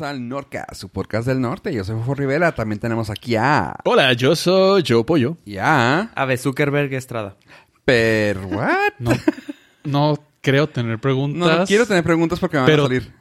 [0.00, 1.72] bienvenidos al Nordcast, su podcast del norte.
[1.72, 2.52] Yo soy Fofo Rivera.
[2.54, 3.76] También tenemos aquí a...
[3.84, 5.36] Hola, yo soy Joe Pollo.
[5.44, 6.10] Y a...
[6.14, 7.36] Ave Zuckerberg Estrada.
[7.84, 8.38] Per...
[8.38, 8.92] ¿What?
[8.98, 9.12] No,
[9.84, 11.38] no creo tener preguntas.
[11.38, 13.12] No, no quiero tener preguntas porque me van pero a salir.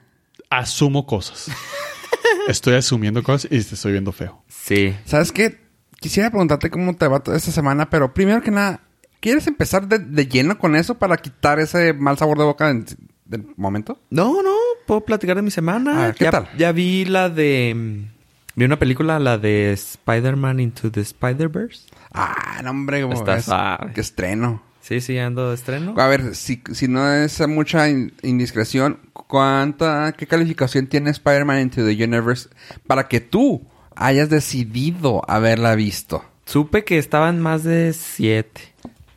[0.50, 1.52] asumo cosas.
[2.48, 4.44] Estoy asumiendo cosas y te estoy viendo feo.
[4.48, 4.96] Sí.
[5.06, 5.60] ¿Sabes qué?
[6.00, 8.82] Quisiera preguntarte cómo te va toda esta semana, pero primero que nada,
[9.20, 12.74] ¿quieres empezar de, de lleno con eso para quitar ese mal sabor de boca
[13.30, 14.00] del, momento?
[14.10, 14.54] No, no,
[14.86, 16.04] puedo platicar de mi semana.
[16.04, 16.50] A ver, ¿qué ya, tal?
[16.58, 17.74] Ya vi la de...
[17.76, 18.20] mm,
[18.56, 21.84] Vi una película, la de Spider-Man Into the Spider-Verse.
[22.12, 23.04] Ah, no, hombre.
[23.06, 23.94] bo, Está es- suave.
[23.94, 24.62] Qué estreno.
[24.82, 25.94] Sí, sí, ando de estreno.
[25.98, 31.86] A ver, si, si no es mucha in- indiscreción, ¿cuánta, qué calificación tiene Spider-Man Into
[31.86, 32.50] the Universe
[32.88, 36.26] para que tú hayas decidido haberla visto?
[36.46, 38.62] Supe que estaban más de siete.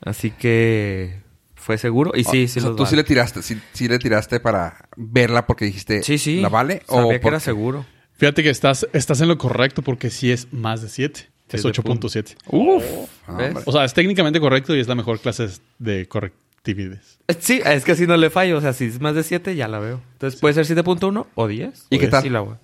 [0.04, 1.21] Así que...
[1.62, 2.12] Fue seguro.
[2.14, 4.88] Y sí, sí O sea, los tú sí le tiraste, sí, sí le tiraste para
[4.96, 6.41] verla porque dijiste, Sí, sí.
[6.41, 6.82] ¿la vale?
[6.88, 7.86] Sabía que porque- era seguro.
[8.16, 11.28] Fíjate que estás, estás en lo correcto porque sí es más de 7.
[11.48, 12.36] Es Siete 8.7.
[12.46, 12.82] Uf.
[13.28, 13.52] Hombre.
[13.66, 16.98] O sea, es técnicamente correcto y es la mejor clase de correctividad.
[17.28, 18.56] Eh, Sí, es que así no le fallo.
[18.56, 20.00] O sea, si es más de 7, ya la veo.
[20.14, 21.86] Entonces puede ser 7.1 o 10.
[21.91, 22.10] ¿Y o qué 10.
[22.10, 22.22] tal?
[22.22, 22.56] Sí, la voy.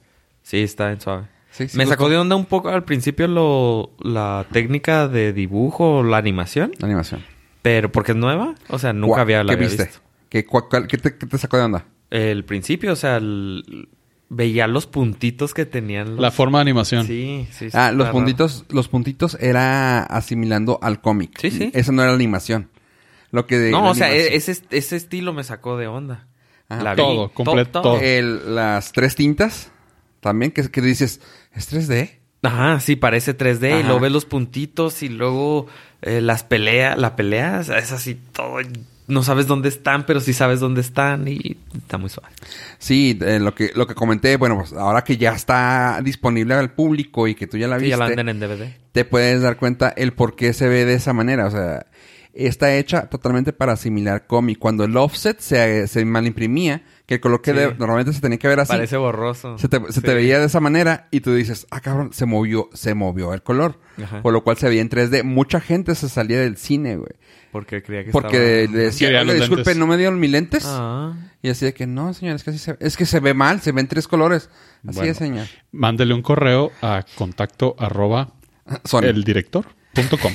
[0.43, 1.27] Sí, está en suave.
[1.51, 1.95] Sí, sí Me gustó.
[1.95, 6.73] sacó de onda un poco al principio lo, la técnica de dibujo, la animación.
[6.79, 7.23] La animación.
[7.69, 8.55] Pero porque es nueva.
[8.71, 9.85] O sea, nunca ¿Cuá- había la ¿Qué había viste?
[9.85, 10.01] visto.
[10.31, 10.47] ¿Qué,
[10.89, 11.85] qué te, qué te sacó de onda?
[12.09, 13.91] El principio, o sea, el-
[14.31, 16.13] veía los puntitos que tenían.
[16.13, 17.07] los- La forma de animación.
[17.07, 17.71] Sí, sí.
[17.71, 21.39] sí, Ah, los puntitos, los puntitos era asimilando al cómic.
[21.39, 21.71] Sí, sí.
[21.75, 22.71] Esa no era la animación.
[23.33, 23.71] Lo que de.
[23.71, 26.27] No, o sea, e- ese, ese estilo me sacó de onda.
[26.71, 26.83] Ajá.
[26.83, 26.97] La.
[26.97, 28.01] Todo, completo, todo.
[28.01, 29.71] El- las tres tintas
[30.21, 31.21] también que, que dices,
[31.53, 32.18] ¿es 3D?
[32.43, 35.67] Ajá, sí, parece 3D y luego ves los puntitos y luego
[36.03, 38.59] eh, las peleas, la pelea es así todo.
[39.09, 42.29] No sabes dónde están, pero sí sabes dónde están y está muy suave.
[42.79, 46.73] Sí, eh, lo que lo que comenté, bueno, pues ahora que ya está disponible al
[46.73, 48.73] público y que tú ya la Sí, viste, ya la venden en DVD.
[48.93, 51.47] te puedes dar cuenta el por qué se ve de esa manera.
[51.47, 51.87] O sea,
[52.35, 54.59] está hecha totalmente para asimilar cómic.
[54.59, 57.57] Cuando el offset se, se mal imprimía, que el color que Sí.
[57.57, 59.57] de- normalmente se tenía que ver así, Parece borroso.
[59.57, 60.15] se, te, se te Sí.
[60.15, 63.81] veía de esa manera y tú dices, ah, cabrón, se movió, se movió el color.
[64.01, 64.21] Ajá.
[64.23, 65.23] Por lo cual se veía en 3D.
[65.25, 67.13] Mucha gente se salía del cine, güey.
[67.51, 68.77] Porque creía que Porque estaba...
[68.79, 69.77] le decía, Quería "Oiga, los disculpe, lentes".
[69.79, 70.65] ¿no me dieron mis lentes?
[70.67, 71.15] Ah.
[71.41, 73.63] Y así de que, no, señor, es que así se, es que se ve mal,
[73.63, 74.51] se ven tres colores.
[74.87, 75.11] Así Bueno.
[75.13, 75.47] es, señor.
[75.73, 78.35] Mándele un correo a contacto arroba
[78.85, 79.03] Son.
[79.03, 80.33] eldirector.com.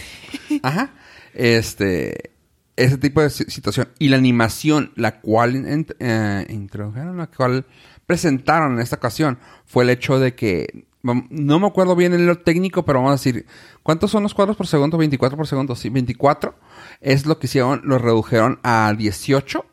[0.63, 0.89] Ajá.
[1.35, 2.31] Este.
[2.75, 3.89] Ese tipo de si- situación.
[3.99, 5.63] Y la animación, la cual
[5.99, 7.65] eh, introdujeron, la cual
[8.05, 10.85] presentaron en esta ocasión, fue el hecho de que.
[11.03, 13.45] No me acuerdo bien en lo técnico, pero vamos a decir.
[13.83, 14.97] ¿Cuántos son los cuadros por segundo?
[14.97, 15.75] 24 por segundo.
[15.75, 16.55] Sí, 24.
[17.01, 19.65] Es lo que hicieron, lo redujeron a 18.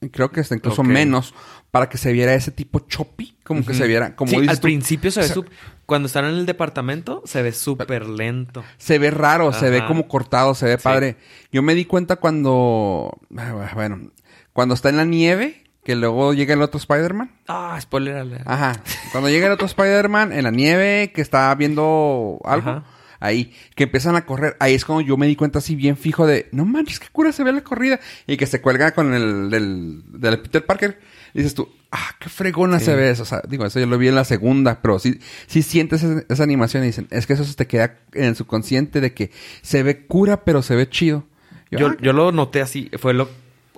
[0.00, 1.34] y Creo que hasta incluso menos.
[1.78, 3.36] Para que se viera ese tipo choppy.
[3.44, 4.14] Como que se viera.
[4.16, 5.42] Como sí, dices al tú, principio se ve o sea,
[5.86, 8.64] Cuando están en el departamento, se ve súper lento.
[8.76, 10.82] Se ve raro, se ve como cortado, se ve Sí.
[10.82, 11.16] padre.
[11.52, 14.10] Yo me di cuenta cuando, ah, bueno,
[14.52, 17.30] cuando está en la nieve, que luego llega el otro Spider-Man.
[17.46, 18.42] Ah, spoiler alert.
[18.46, 18.82] Ajá.
[19.12, 22.84] Cuando llega el otro Spider-Man en la nieve, que está viendo algo, Ajá.
[23.20, 24.56] ahí, que empiezan a correr.
[24.60, 27.32] Ahí es cuando yo me di cuenta así bien fijo de, no manches, qué cura
[27.32, 27.98] se ve la corrida.
[28.26, 31.00] Y que se cuelga con el del, del Peter Parker.
[31.38, 32.86] Y dices tú, ah, qué fregona Sí.
[32.86, 33.22] se ve eso.
[33.22, 36.22] O sea, digo, eso yo lo vi en la segunda, pero sí, sí sientes esa,
[36.28, 39.30] esa animación y dicen, es que eso se te queda en el subconsciente de que
[39.62, 41.24] se ve cura, pero se ve chido.
[41.70, 43.28] Yo, ah, yo lo noté así, fue lo...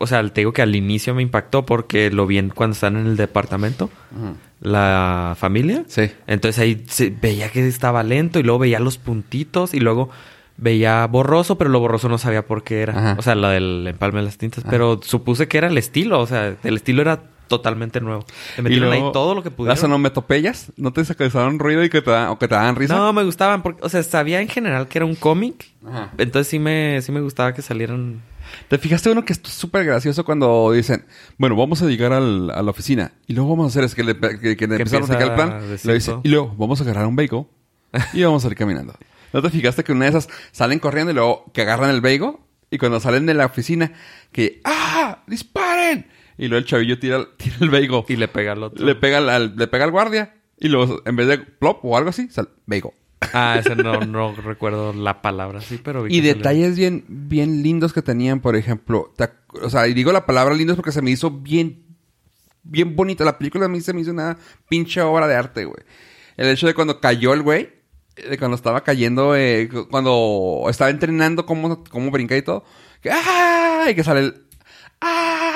[0.03, 2.97] O sea, te digo que al inicio me impactó porque lo vi en- cuando están
[2.97, 3.91] en el departamento,
[4.61, 5.85] la familia.
[5.89, 6.11] Sí.
[6.27, 10.11] Entonces ahí se veía que estaba lento y luego veía los puntitos y luego
[10.57, 12.93] veía borroso, pero lo borroso no sabía por qué era.
[12.99, 13.17] Ajá.
[13.19, 14.65] O sea, la del empalme de las tintas.
[14.69, 18.25] Pero supuse que era el estilo, o sea, el estilo era totalmente nuevo.
[18.57, 19.75] Le metieron luego, ahí todo lo que pudieron.
[19.77, 22.97] Las onomatopeyas, ¿no te sacaron ruido y que te da- o que te daban risa?
[22.97, 25.69] No, me gustaban porque, o sea, sabía en general que era un cómic.
[26.17, 28.23] Entonces sí me, sí me gustaba que salieran.
[28.69, 31.05] ¿Te fijaste uno que es súper gracioso cuando dicen,
[31.39, 34.05] bueno, vamos a llegar al- a la oficina y luego vamos a hacer es que
[34.05, 36.85] le, que, que le empezaron a platicar el plan le dice, y luego vamos a
[36.85, 37.45] agarrar un bagel
[38.13, 38.95] y vamos a ir caminando.
[39.33, 42.33] ¿No te fijaste que una de esas salen corriendo y luego que agarran el bagel
[42.73, 43.93] y cuando salen de la oficina
[44.33, 45.19] que ¡ah!
[45.27, 46.07] ¡disparen!
[46.41, 48.85] Y luego el chavillo tira, tira el bagel, Y le pega al otro.
[48.85, 51.97] le pega al, al- le pega al guardia y luego en vez de plop o
[51.97, 52.91] algo así, sale bagel.
[53.35, 56.03] Ah, ese no, no recuerdo la palabra, sí, pero...
[56.03, 56.37] vi Y que salió.
[56.39, 59.13] detalles bien, bien lindos que tenían, por ejemplo.
[59.17, 61.85] te ac- o sea, y digo la palabra lindos porque se me hizo bien,
[62.63, 63.25] bien bonita.
[63.25, 64.39] La película a mí se me hizo una
[64.69, 65.83] pinche obra de arte, güey.
[66.39, 67.69] El hecho de cuando cayó el güey,
[68.17, 72.65] de cuando estaba cayendo, eh, cu- cuando estaba entrenando cómo, cómo brincar y todo.
[73.03, 73.87] Que, ¡ah!
[73.91, 74.35] Y que sale el,
[75.03, 75.50] ¡ah!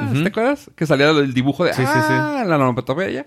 [0.00, 0.70] Ah, ¿te acuerdas?
[0.76, 1.98] Que salía el dibujo de, Sí, sí, sí.
[2.10, 3.26] ah, la onomatopeya.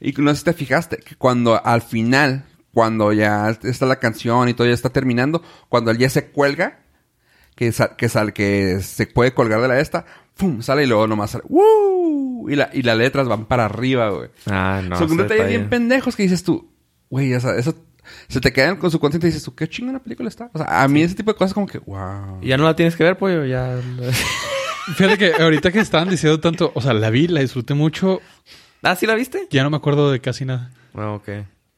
[0.00, 4.48] Y no sé si te fijaste, que cuando al final, cuando ya está la canción
[4.48, 6.80] y todo ya está terminando, cuando él ya se cuelga,
[7.56, 10.04] que, sa- que, sal, que se puede colgar de la esta,
[10.36, 10.62] ¡pum!
[10.62, 12.48] Sale y luego nomás sale, ¡Woo!
[12.48, 14.28] Y, la, y las letras van para arriba, güey.
[14.46, 14.96] Ah, no.
[14.96, 15.48] Son detalles detalle.
[15.48, 16.70] bien pendejos que dices tú,
[17.10, 17.74] güey, o sea, eso
[18.28, 20.48] se te quedan con su consciente y dices tú, qué chingona película está.
[20.54, 22.40] O sea, a mí ese tipo de cosas como que, wow.
[22.40, 23.44] Ya no la tienes que ver, pollo.
[23.44, 23.76] Ya.
[24.94, 28.20] Fíjate que ahorita que estaban diciendo tanto, o sea, la vi, la disfruté mucho,
[28.82, 29.46] ah, ¿sí la viste?
[29.50, 30.70] ya no me acuerdo de casi nada.
[30.94, 31.28] Ah, ok.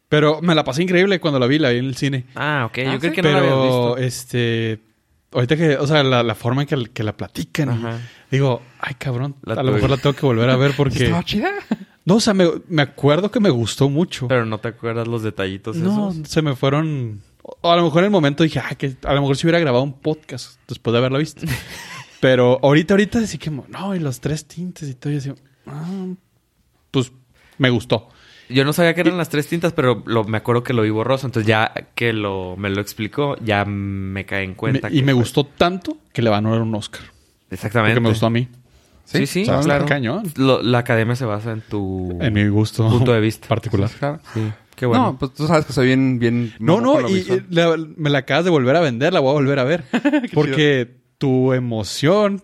[0.09, 2.27] Pero me la pasé increíble cuando la vi, la vi en el cine.
[2.35, 2.79] Ah, ok.
[2.79, 3.17] Ah, Yo creo sí.
[3.17, 3.99] que no la habías Pero, visto.
[3.99, 4.81] este,
[5.33, 7.99] ahorita que, o sea, la, la forma en que, que la platican, Ajá.
[8.31, 10.99] digo, ay cabrón, La a lo mejor la tengo que volver a ver porque...
[11.05, 11.51] ¿Estaba chida?
[12.05, 14.27] No, o sea, me, me acuerdo que me gustó mucho.
[14.27, 16.29] Pero no te acuerdas los detallitos no, esos.
[16.29, 17.23] se me fueron...
[17.63, 19.59] O a lo mejor en el momento dije, ah, que a lo mejor si hubiera
[19.61, 21.43] grabado un podcast después de haberla visto.
[22.21, 25.33] Pero ahorita, ahorita decía que, no, y los tres tintes y todo, y así,
[25.67, 26.07] ah,
[26.91, 27.13] pues
[27.59, 28.09] me gustó.
[28.49, 30.91] Yo no sabía que eran las tres tintas, pero lo, me acuerdo que lo vi
[30.91, 31.27] borroso.
[31.27, 34.89] Entonces ya que lo, me lo explicó, ya me cae en cuenta.
[34.89, 37.03] Me- y que me fue- gustó tanto que le van a dar un Oscar.
[37.49, 37.95] Exactamente.
[37.95, 38.49] Porque me gustó a mí.
[39.05, 39.87] Sí, sí, sea, claro.
[39.87, 40.25] cañón.
[40.37, 43.47] Lo- la academia se basa en tu En mi gusto punto de vista.
[43.47, 43.89] particular.
[43.99, 44.19] Claro.
[44.35, 44.43] Sí,
[44.75, 45.13] qué bueno.
[45.13, 46.53] No, pues tú sabes que soy bien, bien...
[46.59, 47.47] No, no, y, visual.
[47.49, 49.85] y la- me la acabas de volver a vender, la voy a volver a ver.
[50.35, 52.43] porque tu emoción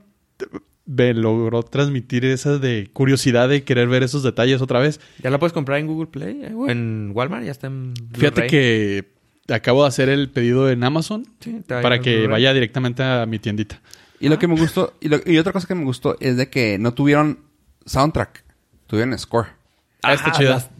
[0.84, 5.00] me logró transmitir esa de curiosidad de querer ver esos detalles otra vez.
[5.22, 7.44] ¿Ya la puedes comprar en Google Play eh, o en Walmart?
[7.44, 9.08] Ya está en Fíjate que
[9.48, 13.80] acabo de hacer el pedido en Amazon Sí, para que vaya directamente a mi tiendita.
[14.20, 16.50] Y lo que me gustó, y, lo- y otra cosa que me gustó es de
[16.50, 17.40] que no tuvieron
[17.86, 18.44] soundtrack,
[18.86, 19.48] tuvieron score.
[20.02, 20.32] Ah, está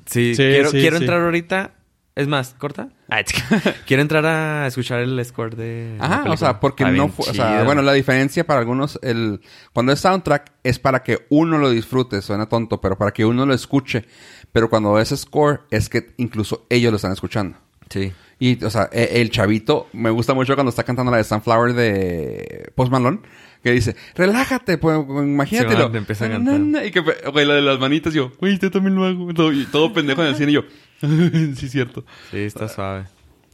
[0.07, 1.03] Sí, Sí, quiero, sí, quiero sí.
[1.05, 1.75] entrar ahorita.
[2.17, 2.89] Es más, corta.
[3.11, 3.21] Ah,
[3.87, 5.97] quiero entrar a escuchar el score de.
[5.99, 7.65] la Ajá, o sea, porque Está no fue, o sea, chido.
[7.67, 9.43] bueno, la diferencia para algunos, el,
[9.75, 13.45] cuando es soundtrack es para que uno lo disfrute, suena tonto, pero para que uno
[13.45, 14.07] lo escuche.
[14.51, 17.59] Pero cuando es score es que incluso ellos lo están escuchando.
[17.91, 18.13] Sí.
[18.39, 21.75] Y, o sea, e- el chavito, me gusta mucho cuando está cantando la de Sunflower
[21.75, 23.21] de Post Malone,
[23.63, 25.91] que dice, relájate, pues, imagínatelo.
[25.93, 26.87] Sí, te a cantar.
[26.87, 29.33] Y que, güey, la de las manitas, yo, güey, yo también lo hago.
[29.35, 30.65] Todo, pendejo en el cine, y yo,
[31.57, 32.05] sí, cierto.
[32.31, 33.05] Sí, está suave.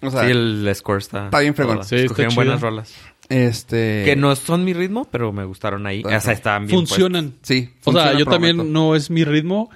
[0.03, 1.27] O sea, sí, el score está.
[1.27, 1.85] está bien fregón.
[1.85, 2.45] Sí, está Escogieron chido.
[2.45, 2.95] buenas rolas.
[3.29, 4.03] este...
[4.05, 6.03] Que no son mi ritmo, pero me gustaron ahí.
[6.05, 6.17] Ajá.
[6.17, 6.79] O sea, estaban bien.
[6.79, 7.35] Funcionan.
[7.43, 7.71] Sí.
[7.85, 9.71] O sea, yo también no es mi ritmo,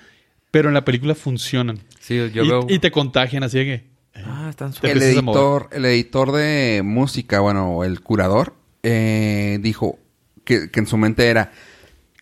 [0.51, 1.79] pero en la película funcionan.
[2.01, 2.67] Sí, yo y, veo.
[2.69, 3.85] y te contagian así que...
[4.25, 4.97] Ah, están Te suaves.
[4.97, 9.99] el editor, el editor de música, bueno, el curador, eh, dijo
[10.45, 11.53] que, que en su mente era,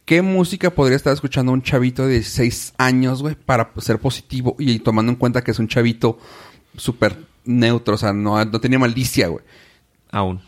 [0.05, 4.57] ¿qué música podría estar escuchando un chavito de 16 años, güey, para ser positivo?
[4.59, 6.19] Y tomando en cuenta que es un chavito
[6.77, 9.45] súper neutro, o sea, no, no tenía malicia, güey.
[10.11, 10.41] Aún.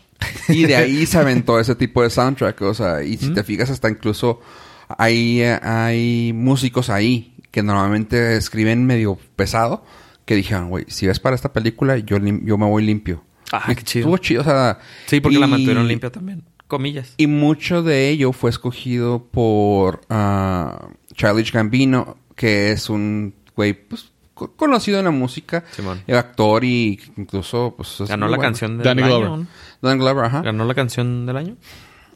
[0.49, 3.69] Y de ahí se aventó ese tipo de soundtrack, o sea, y si te fijas
[3.69, 4.41] hasta incluso
[4.87, 9.83] hay, hay músicos ahí que normalmente escriben medio pesado,
[10.25, 13.23] que dijeron, güey, si ves para esta película, yo, yo me voy limpio.
[13.51, 14.01] Ah, qué chido.
[14.01, 14.79] Estuvo chido, o sea...
[15.05, 16.43] Sí, porque la mantuvieron limpia también.
[16.67, 17.13] Comillas.
[17.17, 24.11] Y mucho de ello fue escogido por ah, Childish Gambino, que es un güey, pues,
[24.33, 26.03] co- conocido en la música, Simón.
[26.07, 28.01] eh, actor y incluso, pues...
[28.01, 28.43] es Ganó la bueno.
[28.49, 29.19] canción del Danny año.
[29.19, 29.39] Glover.
[29.39, 29.47] ¿no?
[29.81, 30.41] Donald Glover, ajá.
[30.41, 31.55] Ganó la canción del año.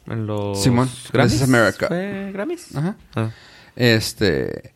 [0.06, 1.32] En los Simón, Grammys.
[1.32, 1.86] This is America.
[1.88, 2.76] ¿Fue Grammys?
[2.76, 2.96] Ajá.
[3.14, 3.30] Ah.
[3.76, 4.74] Este.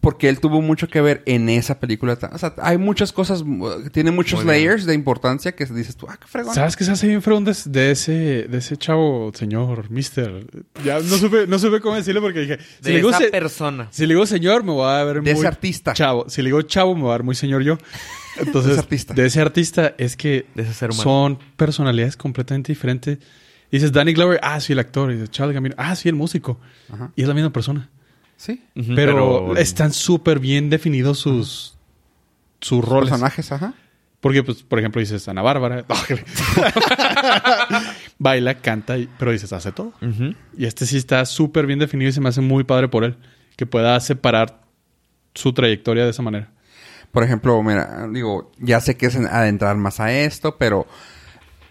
[0.00, 2.16] Porque él tuvo mucho que ver en esa película.
[2.32, 3.44] O sea, hay muchas cosas,
[3.92, 4.64] tiene muchos Muy bien.
[4.64, 6.54] layers de importancia que dices tú, ah, qué fregón.
[6.54, 8.12] ¿Sabes qué se hace bien fregón de, de ese,
[8.48, 10.46] de ese chavo, señor, mister?
[10.84, 12.58] Ya no supe, no supe cómo decirle porque dije...
[12.80, 13.88] Si De le, digo esa se- persona.
[13.90, 15.40] si le digo señor, me voy a ver De muy...
[15.40, 15.92] ese artista.
[15.92, 16.24] Chavo.
[16.30, 17.76] Si le digo chavo, me voy a ver muy señor yo.
[18.38, 19.14] Entonces, De ese artista.
[19.14, 21.02] de ese artista es que De ese ser humano.
[21.02, 23.18] son personalidades completamente diferentes.
[23.70, 25.10] Y dices, Danny Glover, ah, sí, el actor.
[25.10, 26.58] Y dices, Charles Gambino, ah, sí, el músico.
[26.90, 27.12] Ajá.
[27.16, 27.90] Y es la misma persona.
[28.40, 28.62] Sí.
[28.96, 31.76] Pero, están súper bien definidos sus,
[32.62, 33.10] sus roles.
[33.10, 33.74] Personajes, ajá.
[34.20, 35.84] Porque, pues, por ejemplo, dices Ana Bárbara.
[38.18, 39.92] Baila, canta, y- pero dices, hace todo.
[40.56, 43.16] Y este sí está súper bien definido y se me hace muy padre por él.
[43.56, 44.62] Que pueda separar
[45.34, 46.50] su trayectoria de esa manera.
[47.12, 50.86] Por ejemplo, mira, digo, ya sé que es en- adentrar más a esto, pero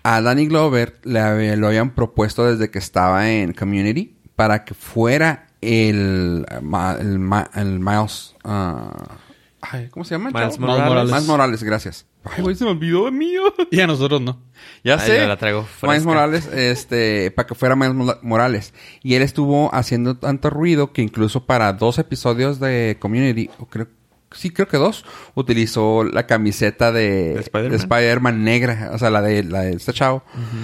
[0.04, 5.48] a Danny Glover le lo habían propuesto desde que estaba en Community para que fuera
[5.62, 7.20] el, ma- el,
[7.56, 8.36] el Miles.
[8.44, 9.18] ah,
[9.62, 10.30] ay, ¿Cómo se llama?
[10.30, 10.60] el Miles?
[10.60, 11.12] Morales.
[11.12, 12.06] Miles Morales, gracias.
[12.26, 13.42] Ay, güey, se me olvidó mío.
[13.72, 14.40] Y a nosotros no.
[14.84, 15.16] Ya sé.
[15.18, 16.06] ya la traigo Miles.
[16.06, 18.74] Morales, este, para que fuera Miles Mo- Morales.
[19.04, 23.88] Y él estuvo haciendo tanto ruido que incluso para dos episodios de Community, o creo,
[24.32, 27.72] sí, creo que dos, utilizó la camiseta de, ¿De Spider-Man?
[27.72, 30.24] de Spider-Man negra, o sea, la de, la de este chavo.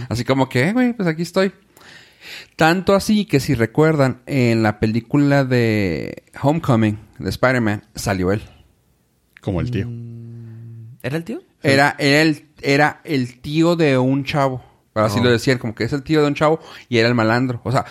[0.09, 1.53] Así como que, eh, güey, pues aquí estoy.
[2.55, 8.41] Tanto así que si recuerdan, en la película de Homecoming de Spider-Man salió él.
[9.41, 9.87] Como el tío.
[11.03, 11.41] ¿Era el tío?
[11.61, 14.63] Era, era, el, era el tío de un chavo.
[14.93, 15.23] Así Oh.
[15.23, 17.59] lo decían, como que es el tío de un chavo y era el malandro.
[17.63, 17.85] O sea,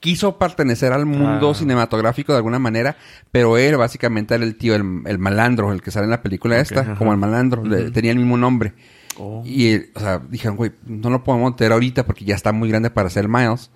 [0.00, 1.54] quiso pertenecer al mundo Ah.
[1.54, 2.96] cinematográfico de alguna manera,
[3.30, 6.58] pero él básicamente era el tío, el, el malandro, el que sale en la película
[6.58, 6.94] esta, ajá.
[6.94, 7.62] como el malandro.
[7.64, 8.72] Le- tenía el mismo nombre.
[9.18, 9.42] Oh.
[9.44, 12.90] Y, o sea, dijeron, güey, no lo podemos meter ahorita porque ya está muy grande
[12.90, 13.70] para ser Miles.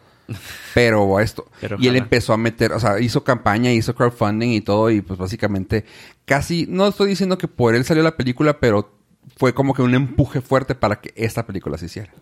[0.75, 1.47] Pero esto.
[1.61, 4.91] Pero y él empezó a meter, o sea, hizo campaña, hizo crowdfunding y todo.
[4.91, 5.85] Y pues básicamente,
[6.25, 8.95] casi, no estoy diciendo que por él salió la película, pero
[9.37, 12.13] fue como que un empuje fuerte para que esta película se hiciera.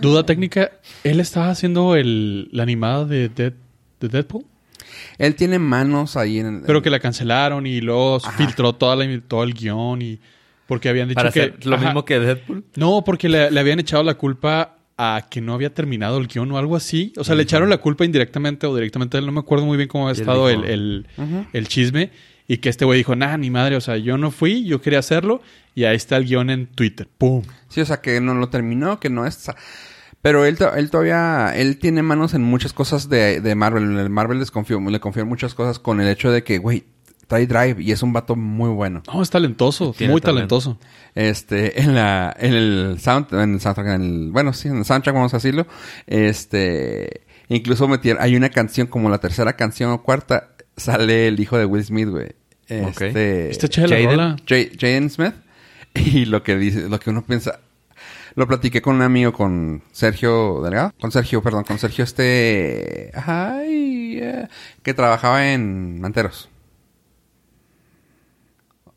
[0.00, 0.72] Duda técnica,
[1.04, 3.54] él estaba haciendo el, la animada de, Dead-
[4.00, 4.44] de Deadpool,
[5.18, 6.62] Él tiene manos ahí en el.
[6.62, 10.20] pero que la cancelaron y luego filtró toda la, todo el guion y
[10.66, 11.84] porque habían dicho Para que hacer lo Ajá.
[11.86, 12.64] mismo que Deadpool.
[12.76, 16.50] No, porque le, le habían echado la culpa a que no había terminado el guion
[16.52, 17.12] o algo así.
[17.16, 19.20] O sea, le echaron la culpa indirectamente o directamente.
[19.20, 21.06] No me acuerdo muy bien cómo había estado el, el,
[21.52, 22.10] el chisme.
[22.46, 23.76] Y que este güey dijo, nah, ni madre.
[23.76, 25.40] O sea, yo no fui, yo quería hacerlo.
[25.74, 27.08] Y ahí está el guion en Twitter.
[27.18, 27.42] ¡Pum!
[27.68, 29.50] Sí, o sea, que no lo terminó, que no es...
[30.22, 31.52] Pero él, él todavía...
[31.56, 33.98] Él tiene manos en muchas cosas de, de Marvel.
[33.98, 36.84] El Marvel les confió, le confió en muchas cosas con el hecho de que, güey,
[37.26, 39.02] trae drive y es un vato muy bueno.
[39.12, 39.94] No, es talentoso.
[39.96, 40.60] Tiene muy talento.
[40.60, 40.78] talentoso.
[41.14, 44.84] Este, en la, en el sound, en el soundtrack, en el, bueno, sí, en el
[44.84, 45.66] soundtrack vamos a decirlo.
[46.06, 51.58] Este, incluso metieron, hay una canción como la tercera canción o cuarta, sale el hijo
[51.58, 52.28] de Will Smith, güey.
[52.70, 53.00] Ok.
[53.02, 54.70] Este, Está chévere la Jaden.
[54.78, 55.34] Jaden Smith.
[55.94, 57.60] Y lo que dice, lo que uno piensa,
[58.34, 64.18] lo platiqué con un amigo, con Sergio Delgado, con Sergio, perdón, con Sergio este, ay,
[64.20, 64.48] eh,
[64.82, 66.48] que trabajaba en Manteros.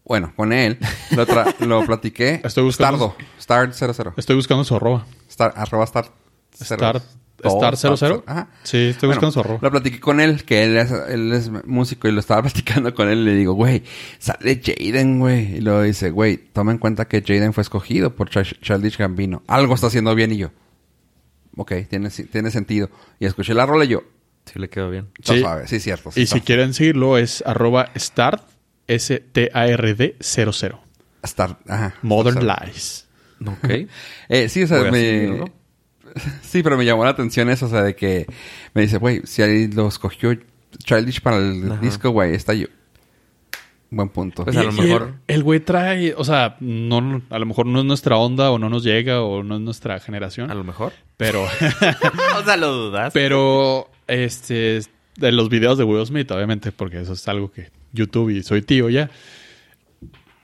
[0.08, 0.78] Bueno, con él
[1.12, 2.42] lo, tra- lo platiqué.
[2.46, 4.14] Estoy buscando- Stardo, Star 00.
[4.18, 5.06] Estoy buscando su arroba.
[5.30, 6.06] Star, arroba Star.
[6.54, 7.02] Star,
[7.44, 8.24] Star 00.
[8.26, 8.48] Ajá.
[8.64, 9.60] Sí, estoy Bueno, buscando su arroba.
[9.62, 13.10] Lo platiqué con él, que él es, él es músico y lo estaba platicando con
[13.10, 13.20] él.
[13.20, 13.84] Y le digo, güey,
[14.18, 15.58] sale Jaden, güey.
[15.58, 19.44] Y luego dice, güey, toma en cuenta que Jaden fue escogido por Ch- Childish Gambino.
[19.48, 20.52] Algo está haciendo bien y yo.
[21.58, 22.90] Ok, tiene, tiene sentido.
[23.20, 24.04] Y escuché la rola y yo,
[24.46, 25.10] Sí le quedó bien.
[25.24, 25.44] Sí.
[25.66, 26.12] Sí, cierto.
[26.12, 28.42] sí, Y está si quieren seguirlo es arroba start,
[28.88, 30.80] S-T-A-R-D 00.
[31.24, 31.96] Star, ajá.
[32.02, 33.08] Modern Star- Lies.
[33.46, 33.88] Ok.
[34.30, 35.44] Eh, sí, o sea, me...
[36.42, 38.26] Sí, pero me llamó la atención eso, o sea, de que
[38.74, 40.36] me dice, güey, si ahí lo escogió
[40.84, 41.82] Childish para el Ajá.
[41.82, 42.68] disco, güey, está yo.
[43.92, 44.44] Buen punto.
[44.44, 47.68] Pues a Y- lo mejor- El el güey trae, o sea, no, a lo mejor
[47.68, 50.50] no es nuestra onda o no nos llega o no es nuestra generación.
[50.50, 50.92] A lo mejor.
[51.18, 51.44] Pero,
[52.38, 53.12] o sea, lo dudas.
[53.14, 54.82] pero, este,
[55.18, 58.62] de los videos de Will Smith, obviamente, porque eso es algo que YouTube y soy
[58.62, 59.10] tío ya.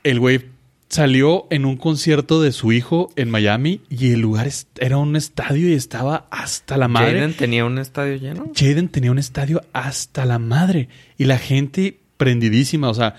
[0.04, 0.42] El güey
[0.90, 4.48] salió en un concierto de su hijo en Miami y el lugar
[4.80, 7.14] era un estadio y estaba hasta la madre.
[7.14, 8.52] Jaden tenía un estadio lleno.
[8.56, 10.90] Jaden tenía un estadio hasta la madre.
[11.18, 12.90] Y la gente prendidísima.
[12.90, 13.16] O sea,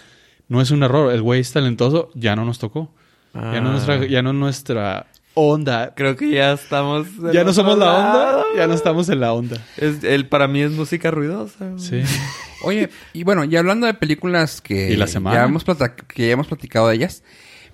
[0.48, 1.12] no es un error.
[1.12, 2.10] El güey es talentoso.
[2.14, 2.92] Ya no nos tocó.
[3.34, 3.72] Ya, no Ah.
[3.72, 5.94] nuestra, ya no nuestra onda.
[5.94, 7.06] Creo que ya estamos.
[7.32, 8.44] Ya no somos la onda.
[8.56, 9.58] Ya no estamos en la onda.
[9.76, 11.72] Es, el, para mí es música ruidosa.
[11.78, 12.02] Sí.
[12.62, 15.36] Oye, y bueno, y hablando de películas que, ¿Y la semana?
[15.36, 15.64] Ya, hemos
[16.08, 17.22] que ya hemos platicado de ellas,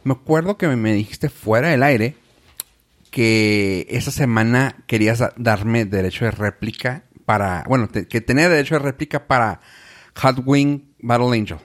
[0.02, 2.16] me acuerdo que me dijiste fuera del aire
[3.10, 8.74] que esa semana querías da- darme derecho de réplica para, bueno, te- que tenía derecho
[8.76, 9.60] de réplica para
[10.20, 11.58] Hot Wing Battle Angel.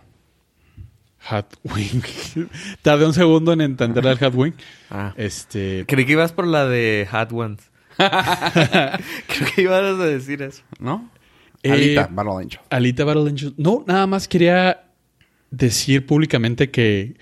[1.30, 2.02] Hot Wing.
[2.82, 4.54] Tardé un segundo en entender el Hot Wing.
[4.90, 5.14] Ah.
[5.18, 5.86] Este.
[5.88, 7.72] Creí que ibas por la de Ones.
[7.98, 10.64] Creo que ibas a decir eso.
[10.80, 11.10] ¿No?
[11.64, 12.60] Eh, Alita Battle Angel.
[12.70, 13.54] Alita Battle Angel.
[13.58, 14.84] No, nada más quería
[15.50, 17.16] decir públicamente que,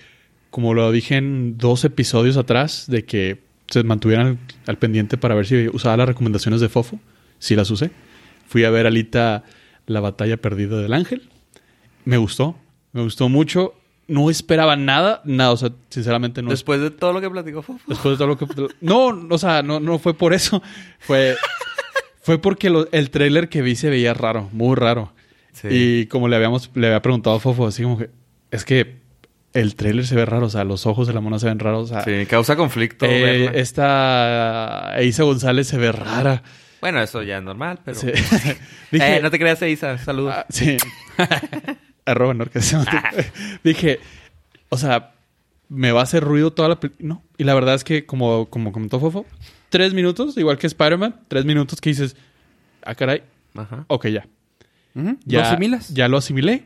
[0.50, 5.34] como lo dije en dos episodios atrás, de que se mantuvieran al, al pendiente para
[5.34, 6.98] ver si usaba las recomendaciones de Fofo.
[7.38, 7.90] Sí las usé.
[8.48, 9.44] Fui a ver Alita
[9.86, 11.30] La batalla perdida del ángel.
[12.04, 12.58] Me gustó.
[12.92, 13.74] Me gustó mucho.
[14.06, 15.22] No esperaba nada.
[15.24, 17.80] Nada, o sea, sinceramente no Después de todo lo que platicó Fofo.
[17.86, 18.46] Después de todo lo que...
[18.80, 20.62] No, o sea, no, no fue por eso.
[20.98, 21.36] Fue,
[22.20, 25.12] fue porque lo- el tráiler que vi se veía raro, muy raro.
[25.52, 25.68] Sí.
[25.70, 28.10] Y como le habíamos, le había preguntado a Fofo, así como que...
[28.50, 28.96] Es que
[29.54, 31.90] el tráiler se ve raro, o sea, los ojos de la mona se ven raros.
[31.90, 33.06] O sea, Sí, causa conflicto.
[33.08, 36.42] eh, esta Isa González se ve rara.
[36.80, 37.98] Bueno, eso ya es normal, pero.
[37.98, 38.08] Sí.
[38.90, 39.96] Dije, Eh, no te creas, Isa.
[39.98, 40.34] Saludos.
[40.36, 40.76] Ah, sí.
[42.06, 42.60] Arroba Norca.
[43.64, 44.00] Dije,
[44.68, 45.12] o sea,
[45.68, 47.08] me va a hacer ruido toda la película.
[47.08, 47.22] No.
[47.38, 49.26] Y la verdad es que, como, como comentó Fofo,
[49.70, 52.16] tres minutos, igual que Spider-Man, tres minutos que dices,
[52.84, 53.22] ah, caray,
[53.54, 53.84] Ajá.
[53.88, 54.26] ok, ya.
[55.24, 55.88] Ya, ¿Lo asimilas?
[55.92, 56.62] Ya lo asimilé.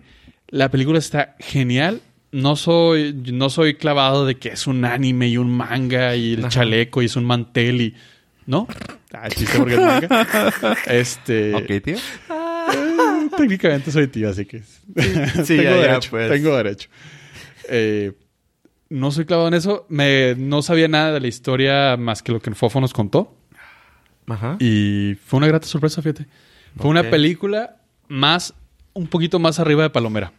[0.48, 2.02] La película está genial.
[2.30, 6.40] No soy, no soy clavado de que es un anime y un manga y el
[6.40, 6.48] Ajá.
[6.50, 7.94] chaleco y es un mantel y...
[8.44, 8.66] ¿No?
[9.14, 10.26] Ah, chiste porque es manga.
[10.86, 11.54] Este.
[11.54, 11.96] Ok, tío.
[13.38, 14.62] Técnicamente soy tío, así que.
[14.62, 14.84] sí,
[15.46, 16.10] tengo ya, ya, derecho.
[16.10, 16.30] pues.
[16.30, 16.88] Tengo derecho.
[17.68, 18.12] Eh,
[18.88, 19.86] no soy clavado en eso.
[19.88, 23.34] Me, no sabía nada de la historia más que lo que Fofo nos contó.
[24.26, 24.56] Ajá.
[24.60, 26.26] Y fue una grata sorpresa, fíjate.
[26.76, 27.76] Fue una película
[28.08, 28.54] más,
[28.92, 30.32] un poquito más arriba de Palomera.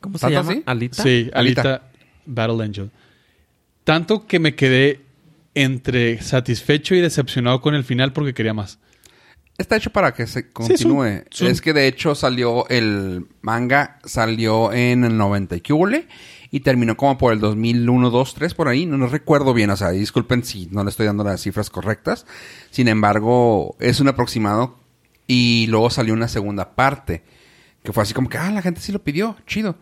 [0.00, 0.52] ¿Cómo se ¿Tanto llama?
[0.52, 0.62] así?
[0.66, 1.02] ¿Alita?
[1.02, 1.60] Sí, Alita.
[1.62, 1.82] Alita
[2.26, 2.90] Battle Angel.
[3.84, 5.00] Tanto que me quedé
[5.54, 8.78] entre satisfecho y decepcionado con el final porque quería más.
[9.60, 11.04] Está hecho para que se es un- continúe.
[11.30, 15.62] es un- Es que de hecho salió el manga, salió en el 90 y
[16.52, 18.84] y terminó como por el 2001, 2, 3 por ahí.
[18.86, 22.26] No, no recuerdo bien, o sea, disculpen si no le estoy dando las cifras correctas.
[22.70, 24.78] Sin embargo, es un aproximado
[25.26, 27.22] y luego salió una segunda parte
[27.84, 29.76] que fue así como que, ah, la gente sí lo pidió, chido.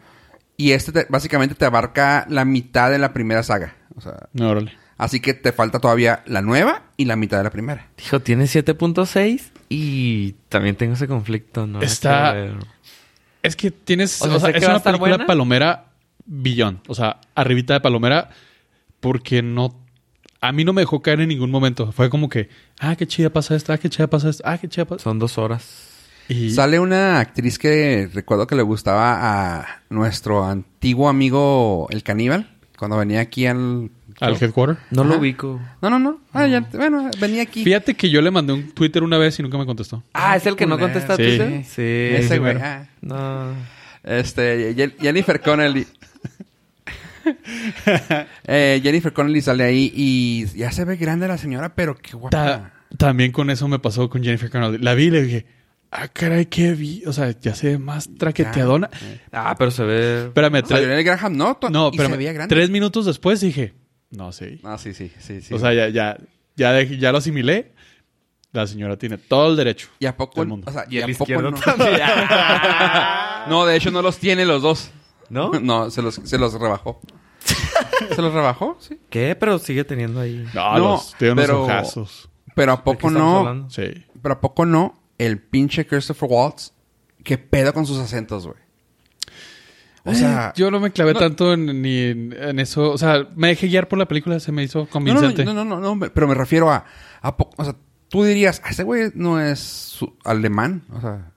[0.56, 3.76] Y este te- básicamente te abarca la mitad de la primera saga.
[3.96, 4.72] O sea, No, órale.
[4.98, 7.88] Así que te falta todavía la nueva y la mitad de la primera.
[7.96, 11.80] Dijo, tiene 7.6 y también tengo ese conflicto, ¿no?
[11.80, 12.52] Está-.
[13.42, 14.20] Es que tienes.
[14.20, 15.26] O O sea, que es una película buena.
[15.26, 15.86] palomera
[16.26, 16.80] billón.
[16.86, 18.30] O sea, arribita de palomera.
[19.00, 19.80] Porque no.
[20.40, 21.90] A mí no me dejó caer en ningún momento.
[21.92, 24.68] Fue como que, ah, qué chida pasa esto, ah, qué chida pasa esto, ah, qué
[24.68, 25.02] chida pasa.
[25.02, 25.88] Son dos horas.
[26.28, 32.54] Y Sale una actriz que recuerdo que le gustaba a nuestro antiguo amigo el caníbal
[32.76, 33.90] cuando venía aquí al...
[34.20, 34.76] al headquarter.
[34.90, 35.10] No Ajá.
[35.12, 35.60] lo ubico.
[35.82, 36.20] No, no, no.
[36.32, 37.64] Ah, ya, bueno, venía aquí.
[37.64, 40.02] Fíjate que yo le mandé un Twitter una vez y nunca me contestó.
[40.14, 41.22] Ah, ¿es el que no contesta a Sí.
[41.22, 41.64] Twitter?
[41.64, 41.82] Sí.
[42.24, 42.56] Ese güey.
[42.56, 42.86] ah.
[43.00, 43.52] No.
[44.04, 45.86] Este, Ye- Jennifer Connelly.
[48.46, 52.30] Eh, Jennifer Connelly sale ahí y ya se ve grande la señora, pero qué guapa.
[52.30, 54.78] Ta- también con eso me pasó con Jennifer Connelly.
[54.78, 55.46] La vi y le dije,
[55.90, 57.02] ah, caray, qué vi.
[57.06, 58.88] O sea, ya se ve más traqueteadona.
[59.30, 60.24] Ah, pero se ve...
[60.26, 62.54] Espérame, Salió tre- en el Graham, no, to- no, y pero se veía grande.
[62.54, 63.74] tres minutos después dije,
[64.10, 64.60] no sé.
[64.64, 65.54] Ah, sí, sí, sí, sí.
[65.54, 66.16] O sea, ya, ya,
[66.56, 67.72] ya, ya lo asimilé.
[68.52, 69.88] La señora tiene todo el derecho.
[69.98, 70.40] ¿Y a poco?
[70.40, 70.70] del mundo.
[70.70, 71.52] O sea, Y ¿y el a poco no?
[71.60, 72.00] también.
[73.48, 74.90] No, de hecho no los tiene los dos.
[75.30, 75.50] ¿No?
[75.60, 77.00] No, se los, se los rebajó.
[78.14, 78.76] ¿Se los rebajó?
[78.80, 78.98] Sí.
[79.10, 79.36] ¿Qué?
[79.38, 80.46] Pero sigue teniendo ahí.
[80.54, 82.28] No, No, los, tiene unos pero- ojazos.
[82.54, 83.38] Pero a ¿De qué poco no.
[83.40, 83.70] hablando?
[83.70, 83.84] Sí.
[84.22, 85.00] Pero a poco no.
[85.18, 86.72] El pinche Christopher Waltz.
[87.24, 88.58] ¿Qué pedo con sus acentos, güey?
[90.08, 90.52] O sea...
[90.56, 92.90] Yo no me clavé no- tanto en, ni en, en eso.
[92.92, 95.44] O sea, me dejé guiar por la película, se me hizo no, no, convincente.
[95.44, 96.84] no, no, no, no, me- pero me refiero a...
[97.22, 97.74] a o sea,
[98.08, 100.82] tú dirías, "Ah, ese güey no es alemán.
[100.92, 101.32] O sea...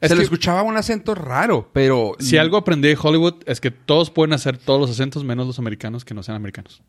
[0.00, 2.12] Es se le escuchaba un acento raro, pero...
[2.20, 5.58] Si algo aprendí de Hollywood es que todos pueden hacer todos los acentos menos los
[5.58, 6.82] americanos que no sean americanos.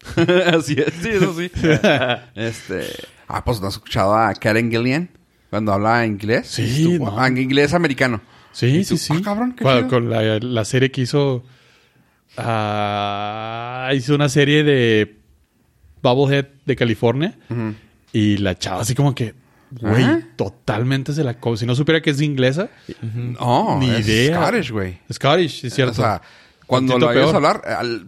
[0.52, 1.50] Así es, sí, eso sí.
[2.34, 2.84] este...
[3.28, 5.08] Ah, pues no has escuchado a Karen Gillian
[5.50, 6.48] cuando habla inglés.
[6.48, 7.18] Sí, no.
[7.18, 8.20] ah, inglés americano.
[8.52, 9.12] Sí, ¿Y sí, sí.
[9.16, 9.88] Ah, cabrón, qué Con, chido.
[9.88, 11.44] con la, la serie que hizo.
[12.36, 15.16] ah, hizo una serie de
[16.02, 17.38] Bubblehead de California.
[17.48, 17.74] Ujú.
[18.12, 19.34] Y la chava así como que.
[19.70, 20.20] Güey, Ajá.
[20.36, 21.34] totalmente se la.
[21.38, 22.68] Como si no supiera que es inglesa.
[23.02, 24.40] No, Ni es idea.
[24.42, 24.98] Scottish, güey.
[25.12, 25.92] Scottish, es cierto.
[25.92, 26.20] O sea,
[26.66, 27.36] cuando oyes peor.
[27.36, 28.04] hablar, al,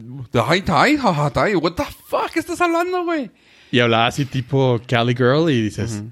[1.57, 3.31] what the fuck, ¿qué estás hablando, güey?
[3.71, 6.03] Y hablaba así tipo Cali Girl y dices.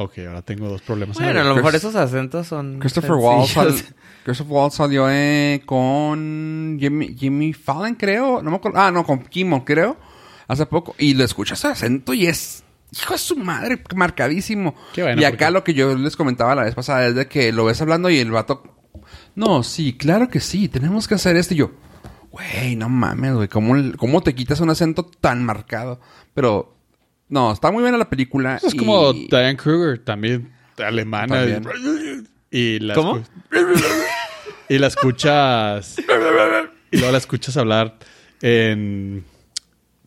[0.00, 1.16] Ok, ahora tengo dos problemas.
[1.16, 1.46] Bueno, a ver.
[1.46, 2.78] lo mejor esos acentos son...
[2.78, 3.74] Christopher Waltz, sal-
[4.22, 8.40] Christopher Waltz salió eh, con Jimmy, Jimmy Fallon, creo.
[8.40, 8.78] No me acuerdo.
[8.78, 9.96] Ah, no, con Kimmel, creo.
[10.46, 10.94] Hace poco.
[10.98, 12.62] Y le escuchas ese acento y es...
[12.92, 14.76] Hijo de su madre, marcadísimo.
[14.94, 17.26] Qué bueno, y acá porque- lo que yo les comentaba la vez pasada es de
[17.26, 18.62] que lo ves hablando y el vato...
[19.34, 20.68] No, sí, claro que sí.
[20.68, 21.54] Tenemos que hacer esto.
[21.54, 21.72] Y yo...
[22.30, 23.48] Güey, no mames, güey.
[23.48, 26.00] ¿Cómo, ¿Cómo te quitas un acento tan marcado?
[26.34, 26.77] Pero...
[27.28, 28.58] No, está muy buena la película.
[28.62, 31.34] Es y- como Diane Kruger, también alemana.
[31.36, 32.28] También.
[32.50, 33.22] Y la ¿Cómo?
[34.68, 35.96] y la escuchas.
[36.90, 37.98] y luego la escuchas hablar
[38.42, 39.24] en.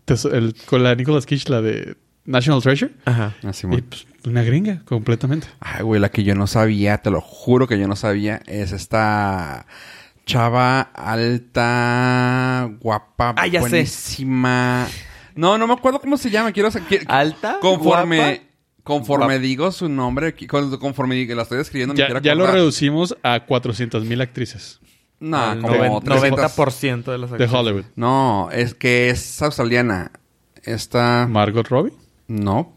[0.08, 2.92] el- con la Nicolas Cage, la de National Treasure.
[3.06, 3.36] Ajá.
[3.44, 3.80] Ah, Simón.
[3.80, 5.48] Y pues, una gringa, completamente.
[5.60, 8.72] Ay, güey, la que yo no sabía, te lo juro que yo no sabía, es
[8.72, 9.66] esta
[10.26, 13.86] chava alta, guapa, Ah, ya sé.
[15.36, 16.70] No, no me acuerdo cómo se llama, quiero
[17.08, 17.58] ¿Alta?
[17.62, 18.44] Conforme ¿Guapa?
[18.84, 19.39] conforme Guapa.
[19.39, 20.34] digo su nombre,
[20.80, 24.80] conforme digo- la estoy escribiendo, me Ya, quiero ya lo reducimos a 400 mil actrices
[25.20, 26.39] No, Al como noven- 300.
[26.39, 27.56] 90% de las de actrices.
[27.56, 27.84] Hollywood.
[27.96, 30.12] No, es que es australiana.
[30.63, 31.94] Esta Margot Robbie.
[32.28, 32.76] no,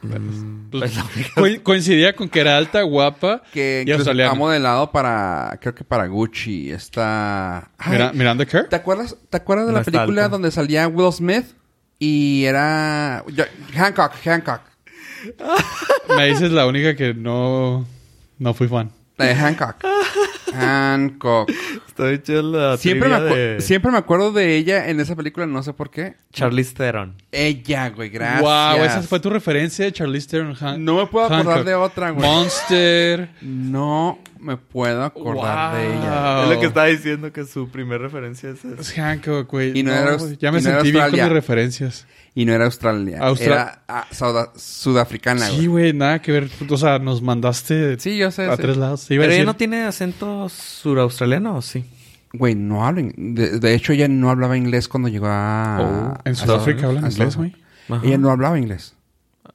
[0.00, 4.30] Pues, Es la única- co- coincidía con que era alta, guapa que y australiana.
[4.30, 6.70] ha modelado para creo que para Gucci,
[7.78, 8.68] Ay, Mira- Miranda Kerr.
[8.68, 10.32] ¿Te acuerdas, ¿Te acuerdas de No la está película alta.
[10.32, 11.46] donde salía Will Smith?
[11.98, 13.24] Y era...
[13.28, 14.60] yo- Hancock, Hancock.
[16.16, 17.86] Me dices la única que no,
[18.38, 18.90] no fui fan.
[19.16, 19.84] La de Hancock.
[20.54, 21.50] Hancock.
[21.88, 25.60] Estoy chido la Siempre me, de siempre me acuerdo de ella en esa película, no
[25.64, 26.14] sé por qué.
[26.32, 27.14] Charlize Theron.
[27.32, 28.42] Ella, güey, gracias.
[28.42, 30.56] Wow, esa fue tu referencia de Charlize Theron.
[30.60, 32.24] Han- No me puedo acordar de otra, güey.
[32.24, 33.28] Monster.
[33.42, 36.42] No me puedo acordar de ella.
[36.44, 38.80] Es lo que estaba diciendo que su primer referencia es esa.
[38.80, 39.78] Es Hancock, güey.
[39.78, 42.06] Y no era- ya me y no era sentí bien con mis referencias.
[42.34, 43.18] Y no era Australia.
[43.20, 45.92] Austra- Era sauda- sudafricana, Sí, güey.
[45.92, 46.48] nada que ver.
[46.68, 48.44] O sea, nos mandaste Sí, yo sé.
[48.44, 48.62] a sí.
[48.62, 49.06] tres lados.
[49.08, 51.84] ¿Pero ella no tiene acento suraustraliano o sí?
[52.32, 53.12] Güey, no hablan.
[53.16, 55.78] De, de hecho, ella no hablaba inglés cuando llegó a.
[56.20, 57.54] Oh, en Sudáfrica hablan inglés, güey.
[58.04, 58.94] Ella no hablaba inglés.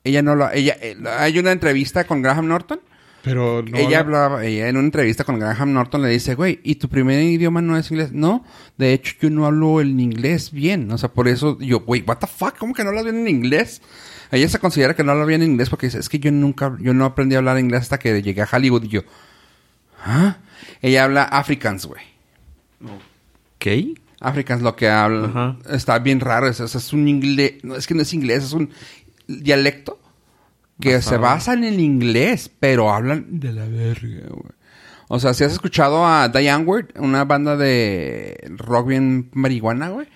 [0.03, 0.53] Ella no hablaba.
[0.53, 2.79] Ella, eh, hay una entrevista con Graham Norton.
[3.23, 3.77] Pero no.
[3.77, 6.89] ella habla- hablaba, ella en una entrevista con Graham Norton le dice, güey, ¿y tu
[6.89, 8.11] primer idioma no es inglés?
[8.11, 8.43] No,
[8.77, 10.91] de hecho yo no hablo el inglés bien.
[10.91, 13.27] O sea, por eso yo, güey, what the fuck, ¿cómo que no hablas bien en
[13.29, 13.81] inglés?
[14.31, 16.75] Ella se considera que no habla bien en inglés porque dice, es que yo nunca,
[16.81, 19.01] yo no aprendí a hablar inglés hasta que llegué a Hollywood y yo,
[20.03, 20.37] ¿ah?
[20.81, 22.01] Ella habla Africans, güey.
[23.57, 23.93] ¿Qué?
[24.19, 25.57] Africans lo que habla.
[25.69, 26.47] Está bien raro.
[26.47, 27.53] Es, es un inglés.
[27.63, 28.69] No, es que no es inglés, es un
[29.27, 29.99] dialecto
[30.79, 34.51] que se basa en inglés, pero hablan de la verga, güey.
[35.09, 40.07] O sea, si has escuchado a Diane Ward, una banda de rock bien marihuana, güey,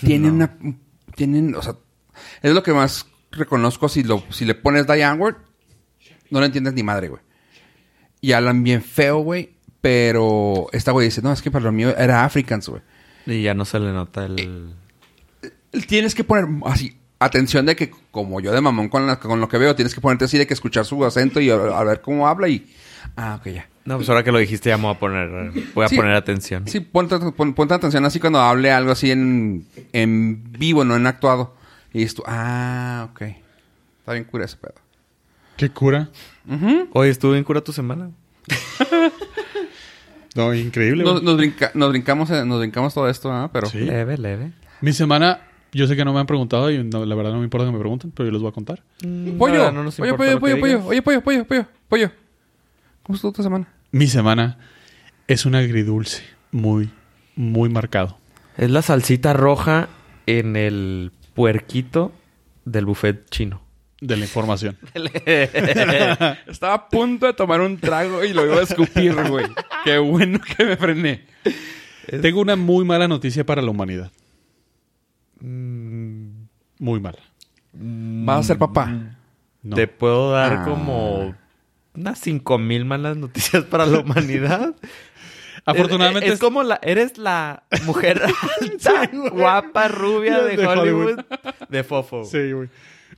[0.00, 0.56] tienen una.
[1.14, 1.76] Tienen, o sea,
[2.42, 3.88] es lo que más reconozco.
[3.88, 5.36] Si, lo, si le pones Diane Ward,
[6.30, 7.20] no le entiendes ni madre, güey.
[8.20, 9.56] Y hablan bien feo, güey.
[9.80, 12.82] Pero esta güey dice, no, es que para lo mío era Africans, güey.
[13.26, 14.74] Y ya no se le nota el...
[15.86, 19.48] Tienes que poner así, atención de que como yo de mamón con, la- con lo
[19.48, 22.00] que veo, tienes que ponerte así de que escuchar su acento y a, a ver
[22.00, 22.66] cómo habla y...
[23.16, 23.68] Ah, ok, ya.
[23.84, 25.52] No, pues ahora que lo dijiste ya me voy a poner...
[25.74, 25.96] Voy a Sí.
[25.96, 26.66] poner atención.
[26.66, 31.06] Sí, ponte, pon- ponte atención así cuando hable algo así en, en vivo, no en
[31.06, 31.54] actuado.
[31.92, 33.22] Y dices tú, ah, ok.
[34.00, 34.74] Está bien cura ese pedo.
[35.56, 36.08] ¿Qué cura?
[36.48, 36.88] Ujú.
[36.92, 38.10] Oye, estuvo bien cura tu semana.
[40.34, 43.48] No, increíble, nos, nos brinca- nos brincamos eh, nos brincamos todo esto, ¿ah?
[43.52, 43.68] Pero...
[43.68, 43.78] Sí.
[43.78, 44.52] Leve, leve.
[44.82, 45.40] Mi semana,
[45.76, 47.72] yo sé que no me han preguntado y no- la verdad no me importa que
[47.72, 48.82] me pregunten, pero yo les voy a contar.
[49.38, 52.10] Pollo, Nada, no nos pollo, pollo, pollo, pollo, oye, pollo, pollo, pollo, pollo.
[53.02, 53.68] ¿Cómo estuvo tu semana?
[53.92, 54.58] Mi semana
[55.28, 56.90] es un agridulce muy,
[57.36, 58.18] muy marcado.
[58.56, 59.88] Es la salsita roja
[60.26, 62.12] en el puerquito
[62.64, 63.60] del buffet chino.
[64.00, 64.76] De la información.
[66.46, 69.46] Estaba a punto de tomar un trago y lo iba a escupir, güey.
[69.84, 71.24] Qué bueno que me frené.
[72.22, 74.10] Tengo una muy mala noticia para la humanidad.
[76.78, 77.18] Mm, Muy mala.
[77.72, 78.90] Vas a ser papá.
[79.62, 79.76] No.
[79.76, 80.64] Te puedo dar Ah.
[80.64, 81.34] como
[81.94, 84.74] unas cinco mil malas noticias para la humanidad.
[85.64, 88.22] Afortunadamente es, es como la eres la mujer
[88.60, 91.24] alta, guapa, rubia de, De Hollywood, Hollywood.
[91.68, 92.24] de fofo.
[92.24, 92.68] Sí, güey.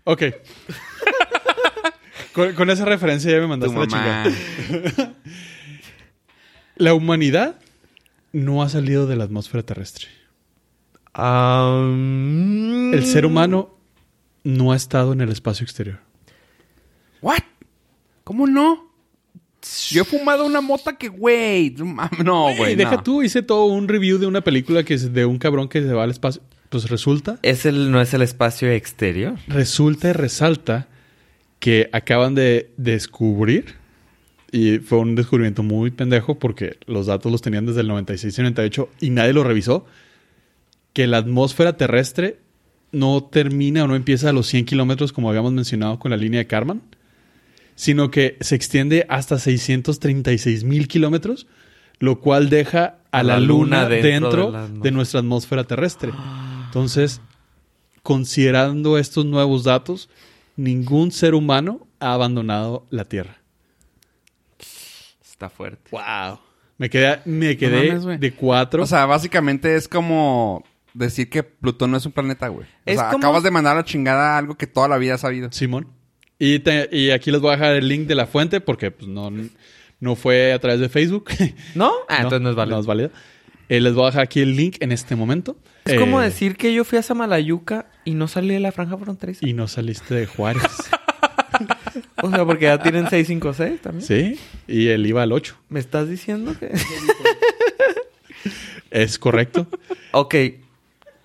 [0.05, 0.23] Ok.
[2.33, 5.15] con, con esa referencia ya me Tu mandaste la chingada.
[6.77, 7.57] La humanidad
[8.33, 10.07] no ha salido de la atmósfera terrestre.
[11.19, 13.75] El ser humano
[14.45, 15.99] no ha estado en el espacio exterior.
[17.21, 17.39] ¿What?
[18.25, 18.89] ¿Cómo no?
[19.91, 21.75] Yo he fumado una mota que, güey.
[22.25, 22.77] no güey.
[22.77, 23.03] deja no.
[23.03, 25.93] tú, hice todo un review de una película que es de un cabrón que se
[25.93, 26.43] va al espacio.
[26.69, 29.35] Pues resulta, Es el, no es el espacio exterior.
[29.49, 30.87] resulta y resalta
[31.59, 33.75] que acaban de descubrir,
[34.53, 38.43] y fue un descubrimiento muy pendejo porque los datos los tenían desde el 96 y
[38.43, 39.87] 98 y nadie lo revisó,
[40.93, 42.41] que la atmósfera terrestre
[42.93, 46.39] no termina o no empieza a los 100 kilómetros como habíamos mencionado con la línea
[46.39, 46.83] de Karman,
[47.75, 51.47] sino que se extiende hasta 636 mil kilómetros,
[51.99, 56.13] lo cual deja a la, luna, dentro, de la de nuestra atmósfera terrestre.
[56.67, 57.21] Entonces,
[58.03, 60.09] considerando estos nuevos datos,
[60.57, 63.39] ningún ser humano ha abandonado la Tierra.
[65.23, 65.91] Está fuerte.
[65.93, 66.41] ¡Wow!
[66.79, 68.83] Me quedé, me quedé mames, de cuatro.
[68.83, 70.65] O sea, básicamente es como
[70.99, 72.67] decir que Plutón no es un planeta, güey.
[72.67, 75.15] O Es sea, como- acabas de mandar a la chingada algo que toda la vida
[75.15, 75.51] has sabido.
[75.53, 75.89] Simón.
[76.39, 79.09] Y, te- y aquí les voy a dejar el link de la fuente porque pues,
[79.09, 79.31] no,
[80.01, 81.27] no fue a través de Facebook.
[81.75, 81.93] ¿No?
[82.09, 82.77] Ah, entonces no es válido.
[82.77, 83.11] No es válido.
[83.69, 85.57] Eh, les voy a dejar aquí el link en este momento.
[85.85, 88.97] Es Eh, como decir que yo fui a Samalayuca y no salí de la franja
[88.97, 89.47] fronteriza.
[89.47, 90.63] Y no saliste de Juárez.
[92.23, 94.07] O sea, porque ya tienen 656 también.
[94.07, 94.39] sí.
[94.69, 95.57] Y él iba al 8.
[95.69, 96.71] ¿Me estás diciendo que...?
[98.91, 99.67] Es correcto.
[100.13, 100.35] ok.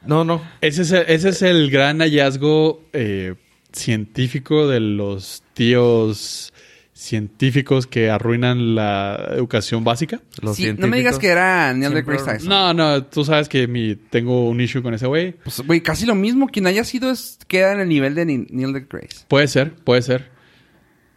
[0.06, 0.42] No, no.
[0.62, 3.36] Ese es el, ese es el gran hallazgo eh,
[3.72, 6.54] científico de los tíos
[6.94, 10.22] científicos que arruinan la educación básica.
[10.42, 12.50] Los Sí, no me digas que era Neil deGrasse Tyson.
[12.50, 15.34] No, no, tú sabes que mi, tengo un issue con ese güey.
[15.44, 16.48] Pues, güey, casi lo mismo.
[16.48, 19.26] Quien haya sido es, queda en el nivel de Neil deGrasse.
[19.28, 20.32] Puede ser, puede ser.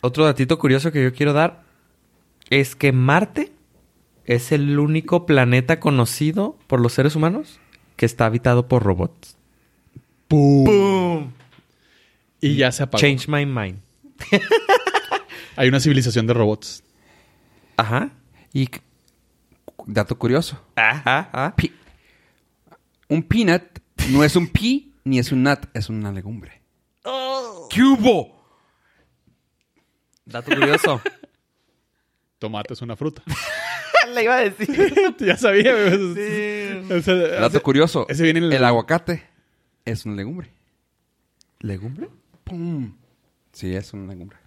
[0.00, 1.64] Otro datito curioso que yo quiero dar
[2.50, 3.52] es que Marte
[4.24, 7.60] es el único planeta conocido por los seres humanos
[7.96, 9.36] que está habitado por robots.
[10.28, 11.32] ¡Pum!
[12.40, 13.00] Y ya se apagó.
[13.00, 13.80] Change my mind.
[15.56, 16.82] Hay una civilización de robots.
[17.76, 18.10] Ajá.
[18.52, 18.68] Y
[19.86, 20.60] dato curioso.
[20.76, 21.30] Ajá.
[21.32, 21.56] ajá.
[21.56, 21.72] Pi-
[23.08, 23.62] un peanut
[24.10, 26.60] no es un pea ni es un nut, es una legumbre.
[27.70, 28.36] ¿Qué hubo?
[30.24, 31.00] Dato curioso.
[32.38, 33.22] Tomate es una fruta.
[34.14, 35.14] Le iba a decir.
[35.18, 35.74] ya sabía.
[35.90, 36.92] Sí.
[36.92, 38.06] O sea, Dato ese- curioso.
[38.08, 39.22] ese viene en el- el aguacate
[39.84, 40.50] es una legumbre.
[41.60, 42.08] ¿Legumbre?
[42.44, 42.94] ¡Pum!
[43.52, 44.38] Sí, es una legumbre.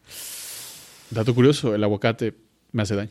[1.09, 2.35] Dato curioso, el aguacate
[2.71, 3.09] me hace daño.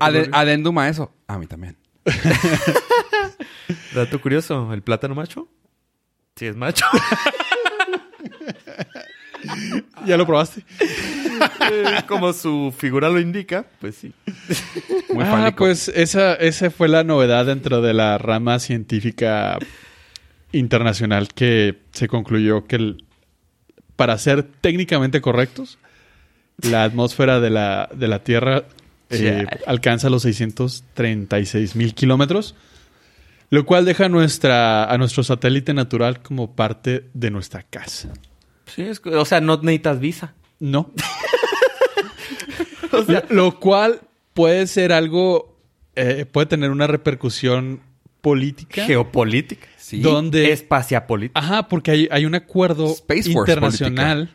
[0.00, 1.12] Ade- adendum a eso.
[1.26, 1.76] A mí también.
[3.94, 4.72] Dato curioso.
[4.72, 5.48] ¿El plátano macho?
[6.36, 6.84] Sí, es macho.
[10.06, 10.64] ¿Ya lo probaste?
[12.08, 14.12] Como su figura lo indica, pues sí.
[15.12, 15.58] Muy ah, fálico.
[15.64, 19.58] pues esa, esa fue la novedad dentro de la rama científica
[20.52, 23.04] internacional que se concluyó que el-
[23.96, 25.78] para ser técnicamente correctos,
[26.62, 28.64] la atmósfera de la, de la Tierra
[29.10, 32.54] eh, alcanza los 636 mil kilómetros,
[33.50, 38.08] lo cual deja nuestra, a nuestro satélite natural como parte de nuestra casa.
[38.66, 40.34] Sí, es, o sea, no necesitas visa.
[40.64, 40.90] No.
[42.92, 44.00] O sea, Lo cual
[44.34, 45.58] puede ser algo,
[45.96, 47.80] eh, puede tener una repercusión
[48.20, 48.84] política.
[48.84, 49.66] geopolítica.
[49.76, 50.00] Sí.
[50.00, 51.38] donde- Espaciapolítica.
[51.38, 54.30] Ajá, porque hay, hay un acuerdo Space internacional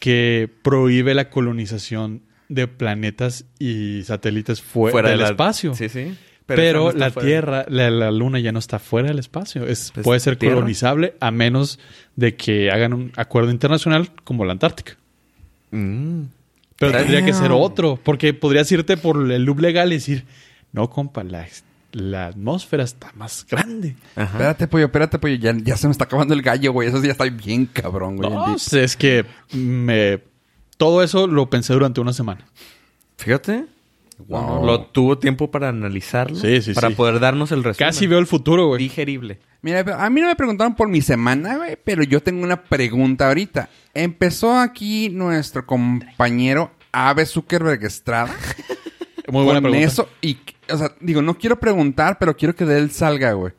[0.00, 5.74] que prohíbe la colonización de planetas y satélites fue- del de la- espacio.
[5.74, 6.14] Sí, sí.
[6.44, 7.26] Pero, no la fuera.
[7.28, 9.66] Tierra, la, la Luna ya no está fuera del espacio.
[9.66, 10.56] Es, Pues, puede ser Tierra.
[10.56, 11.78] colonizable a menos
[12.14, 14.96] de que hagan un acuerdo internacional como la Antártica.
[15.70, 16.22] Mm.
[16.78, 17.02] Pero Damn.
[17.02, 20.24] tendría que ser otro, porque podrías irte por el loop legal y decir,
[20.72, 21.46] no, compa, la,
[21.92, 23.96] la atmósfera está más grande.
[24.14, 24.32] Ajá.
[24.32, 25.36] Espérate, pollo, espérate, pollo.
[25.36, 26.88] Ya, ya se me está acabando el gallo, güey.
[26.88, 28.28] Eso sí ya está bien cabrón, güey.
[28.28, 30.20] No, pues, es que me...
[30.76, 32.44] Todo eso lo pensé durante una semana.
[33.16, 33.64] Fíjate.
[34.18, 34.64] Wow.
[34.64, 36.36] Lo tuvo tiempo para analizarlo.
[36.36, 36.94] Sí, sí, Para sí.
[36.94, 37.88] poder darnos el resumen.
[37.88, 38.82] Casi veo el futuro, güey.
[38.82, 39.38] Digerible.
[39.62, 43.28] Mira, a mí no me preguntaron por mi semana, güey, pero yo tengo una pregunta
[43.28, 43.68] ahorita.
[43.94, 48.34] Empezó aquí nuestro compañero Ave Zuckerberg Estrada
[49.28, 49.86] Muy buena con pregunta.
[49.92, 50.38] eso y,
[50.70, 53.52] o sea, digo, no quiero preguntar, pero quiero que de él salga, güey.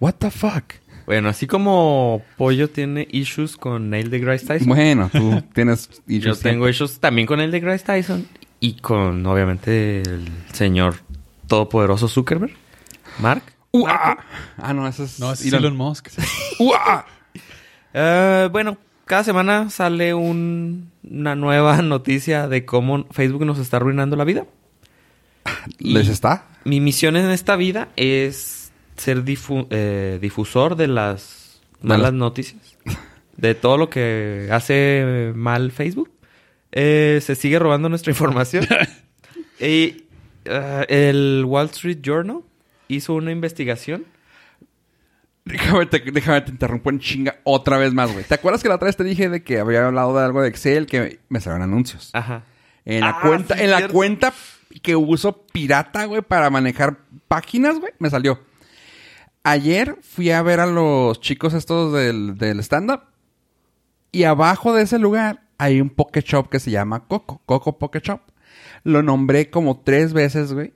[0.00, 0.64] What the fuck?
[1.06, 4.68] Bueno, así como Pollo tiene issues con Neil deGrasse Tyson.
[4.68, 5.88] Bueno, tú tienes...
[6.08, 8.26] y yo tengo issues también con Neil deGrasse Tyson.
[8.64, 10.94] Y con, obviamente, el señor
[11.48, 12.54] todopoderoso Zuckerberg.
[13.18, 13.42] Mark.
[13.72, 14.16] ¡Ua!
[14.56, 15.20] Ah, no, eso es...
[15.20, 16.08] No, es Elon, Musk.
[16.58, 17.04] ¡Ua!
[17.92, 24.16] Eh, bueno, cada semana sale un- una nueva noticia de cómo Facebook nos está arruinando
[24.16, 24.46] la vida.
[25.78, 26.46] ¿Les está?
[26.64, 32.78] Mi misión en esta vida es ser difu- eh, difusor de las Malas- malas noticias.
[33.36, 36.08] De todo lo que hace mal Facebook.
[36.76, 38.66] Eh, se sigue robando nuestra información.
[39.60, 40.04] y
[40.44, 42.40] eh, el Wall Street Journal
[42.88, 44.04] hizo una investigación.
[45.44, 48.24] Déjame te, déjame te interrumpo en chinga otra vez más, güey.
[48.24, 50.48] ¿Te acuerdas que la otra vez te dije de que había hablado de algo de
[50.48, 52.10] Excel que me salieron anuncios?
[52.12, 52.42] Ajá.
[52.86, 54.32] En la Ah, cuenta, sí, en la cuenta
[54.82, 58.40] que uso pirata, güey, para manejar páginas, güey, me salió.
[59.42, 63.02] Ayer fui a ver a los chicos estos del, del stand-up.
[64.12, 67.42] Y abajo de ese lugar hay un Poké Shop que se llama Coco.
[67.46, 68.20] Coco Poké Shop.
[68.82, 70.72] Lo nombré como tres veces, güey.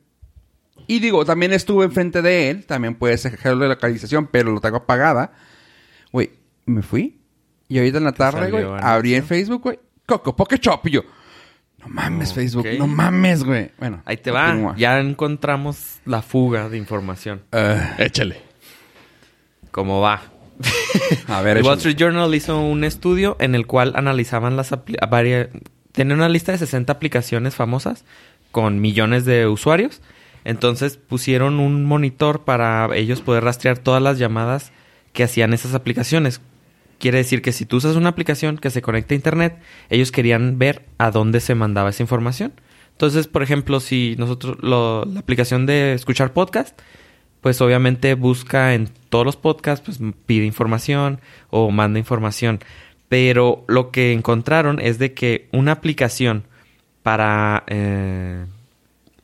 [0.87, 2.65] Y digo, también estuve enfrente de él.
[2.67, 5.33] También puedes ejercerlo de localización, pero lo tengo apagada.
[6.13, 6.31] Güey,
[6.67, 7.21] me fui.
[7.69, 9.79] Y ahorita en la tarde, güey, abrí en Facebook, güey.
[10.07, 10.81] Coco Poké Shop.
[10.87, 11.03] Y yo,
[11.81, 12.35] no mames, Ok.
[12.37, 12.67] Facebook.
[12.79, 13.71] No mames, güey.
[13.79, 14.47] Bueno, Ahí te va.
[14.47, 14.75] continúa.
[14.79, 17.43] Ya encontramos la fuga de información.
[17.53, 18.41] Eh, Échale.
[19.71, 20.23] ¿Cómo va?
[21.29, 21.77] a ver, el Wall.
[21.79, 24.71] Street Journal hizo un estudio en el cual analizaban las
[25.11, 25.49] varias...
[25.93, 28.05] Tenía una lista de 60 aplicaciones famosas
[28.53, 30.01] con millones de usuarios.
[30.45, 34.73] Entonces pusieron un monitor para ellos poder rastrear todas las llamadas
[35.13, 36.41] que hacían esas aplicaciones.
[36.99, 39.59] Quiere decir que si tú usas una aplicación que se conecta a internet,
[39.91, 42.53] ellos querían ver a dónde se mandaba esa información.
[42.93, 46.79] Entonces, por ejemplo, si nosotros lo- la aplicación de escuchar podcast,
[47.41, 51.21] pues obviamente busca en todos los podcasts, pues pide información
[51.51, 52.61] o manda información.
[53.09, 56.45] Pero lo que encontraron es de que una aplicación
[57.03, 58.45] para eh,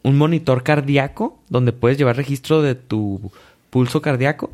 [0.02, 3.32] un monitor cardíaco, donde puedes llevar registro de tu
[3.70, 4.50] pulso cardíaco,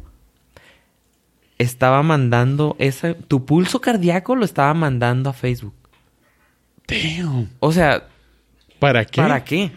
[1.58, 5.74] estaba mandando ese, tu pulso cardíaco lo estaba mandando a Facebook.
[6.88, 7.50] Damn.
[7.60, 8.08] O sea,
[8.80, 9.20] ¿Para qué?
[9.20, 9.70] ¿Para qué?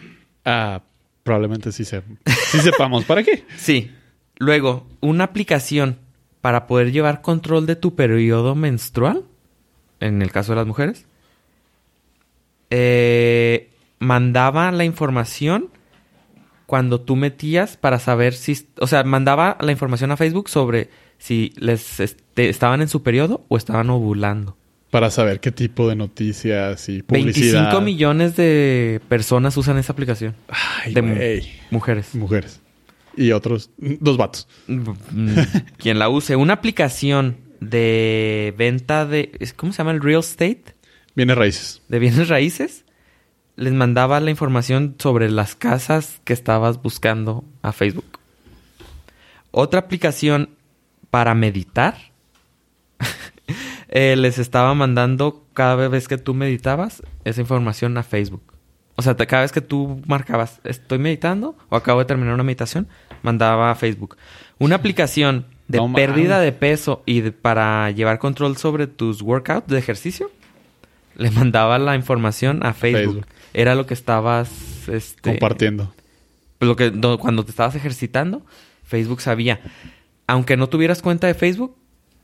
[0.44, 0.80] Ah,
[1.24, 3.04] probablemente sí, se, sí sepamos.
[3.04, 3.44] ¿Para qué?
[3.56, 3.90] Sí.
[4.36, 5.98] Luego, una aplicación
[6.40, 9.24] para poder llevar control de tu periodo menstrual,
[10.00, 11.06] en el caso de las mujeres,
[12.70, 15.70] eh, mandaba la información
[16.66, 21.52] cuando tú metías para saber si, o sea, mandaba la información a Facebook sobre si
[21.56, 24.56] les este, estaban en su periodo o estaban ovulando.
[24.94, 27.62] Para saber qué tipo de noticias y publicidad.
[27.72, 30.36] 25 millones de personas usan esa aplicación.
[30.46, 32.14] Ay, de mujeres.
[32.14, 32.60] Mujeres.
[33.16, 34.46] Y otros, dos vatos.
[34.68, 34.90] Mm,
[35.78, 36.36] Quien la use.
[36.36, 39.32] Una aplicación de venta de...
[39.56, 39.90] ¿Cómo se llama?
[39.90, 40.62] El real estate.
[41.16, 41.82] Viene raíces.
[41.88, 42.84] De bienes raíces.
[43.56, 48.20] Les mandaba la información sobre las casas que estabas buscando a Facebook.
[49.50, 50.50] Otra aplicación
[51.10, 51.96] para meditar.
[53.94, 58.42] eh, les estaba mandando cada vez que tú meditabas esa información a Facebook.
[58.96, 62.42] O sea, te- cada vez que tú marcabas, estoy meditando o acabo de terminar una
[62.44, 62.86] meditación,
[63.22, 64.16] mandaba a Facebook.
[64.58, 69.66] Una aplicación de No pérdida de peso y de- para llevar control sobre tus workouts
[69.68, 70.30] de ejercicio,
[71.16, 73.14] le mandaba la información a Facebook.
[73.22, 73.26] Facebook.
[73.54, 74.50] Era lo que estabas
[74.88, 75.94] este, Compartiendo.
[76.60, 78.44] lo que do- cuando te estabas ejercitando,
[78.84, 79.60] Facebook sabía.
[80.26, 81.76] Aunque no tuvieras cuenta de Facebook,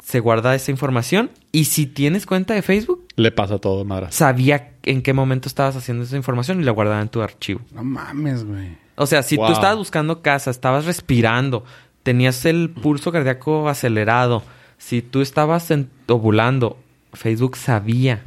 [0.03, 1.31] se guarda esa información.
[1.53, 4.15] Y si tienes cuenta de Facebook, Le pasa todo, madras.
[4.15, 7.61] sabía en qué momento estabas haciendo esa información y la guardaba en tu archivo.
[7.75, 8.77] No mames, güey.
[8.97, 9.47] O sea, si Wow.
[9.49, 11.65] tú estabas buscando casa, estabas respirando,
[12.03, 14.43] tenías el pulso cardíaco acelerado,
[14.79, 16.79] si tú estabas en- ovulando,
[17.13, 18.23] Facebook sabía.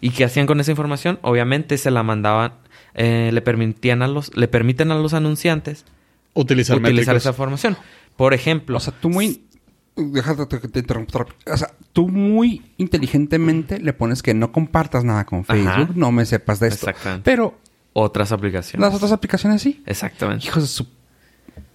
[0.00, 1.18] ¿Y qué hacían con esa información?
[1.22, 2.54] Obviamente se la mandaban,
[2.94, 5.84] eh, le permitían a los, le permiten a los anunciantes
[6.34, 7.76] Utilizar, utilizar esa información.
[8.16, 9.42] Por ejemplo, O sea, tú muy...
[9.96, 11.34] Déjate que te vez.
[11.46, 15.54] O sea, tú muy inteligentemente le pones que no compartas nada con Ajá.
[15.54, 16.88] Facebook, no me sepas de esto.
[16.88, 17.24] Exactamente.
[17.24, 17.58] Pero
[17.92, 18.86] otras aplicaciones.
[18.86, 19.82] las otras aplicaciones sí.
[19.86, 20.46] Exactamente.
[20.46, 20.86] Hijos de su...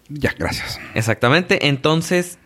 [0.10, 0.80] Ya, gracias.
[0.94, 1.68] Exactamente.
[1.68, 2.38] Entonces,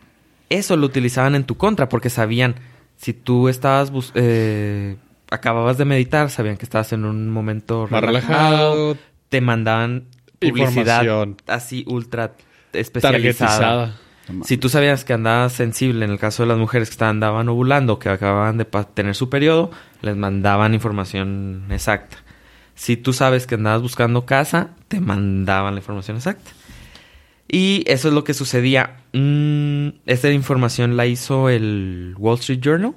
[0.49, 2.55] eso lo utilizaban en tu contra porque sabían
[2.97, 4.97] si tú estabas bus- eh,
[5.29, 8.97] acababas de meditar, sabían que estabas en un momento Más relajado.
[9.29, 10.05] te mandaban
[10.39, 11.05] publicidad
[11.47, 12.33] así ultra
[12.73, 13.11] especializada.
[13.11, 13.99] Targetizada.
[14.43, 17.99] Si tú sabías que andabas sensible, en el caso de las mujeres que andaban ovulando,
[17.99, 22.17] que acababan de tener su periodo, les mandaban información exacta.
[22.75, 26.51] Si tú sabes que andabas buscando casa, te mandaban la información exacta.
[27.51, 28.97] Y eso es lo que sucedía.
[29.13, 32.93] Mm, esta información la hizo el Wall Street Journal.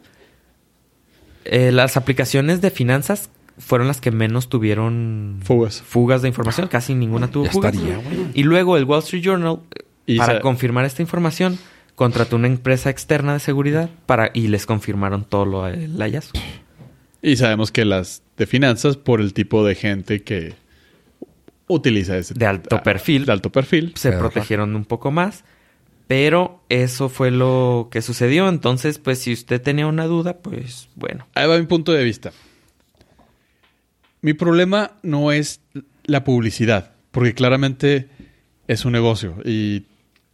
[1.45, 5.83] Eh, las aplicaciones de finanzas fueron las que menos tuvieron Fugas.
[5.83, 6.69] fugas de información.
[6.69, 7.75] Casi ninguna tuvo Ya fugas.
[7.75, 7.99] estaría.
[8.35, 9.61] Y luego el Wall Street Journal,
[10.07, 11.59] Y para confirmar esta información,
[11.95, 16.39] contrató una empresa externa de seguridad para y les confirmaron todo lo el hallazgo.
[17.23, 20.55] Y sabemos que las de finanzas por el tipo de gente que
[21.69, 23.27] utiliza ese De alto ah, perfil.
[23.27, 23.93] De alto perfil.
[23.95, 25.45] Se protegieron un poco más.
[26.09, 28.49] Pero eso fue lo que sucedió.
[28.49, 31.27] Entonces, pues si usted tenía una duda, pues bueno.
[31.35, 32.33] Ahí va mi punto de vista.
[34.21, 35.61] Mi problema no es
[36.05, 38.09] la publicidad, porque claramente
[38.69, 39.85] es un negocio y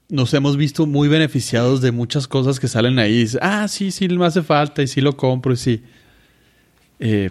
[0.09, 3.27] nos hemos visto muy beneficiados de muchas cosas que salen ahí.
[3.43, 5.83] Ah, sí, sí, me hace falta y sí lo compro y sí.
[7.01, 7.31] Eh,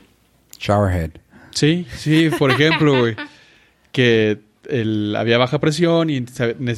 [0.59, 1.11] Showerhead.
[1.51, 3.15] Sí, sí, por ejemplo, güey,
[3.91, 6.23] que el- había baja presión y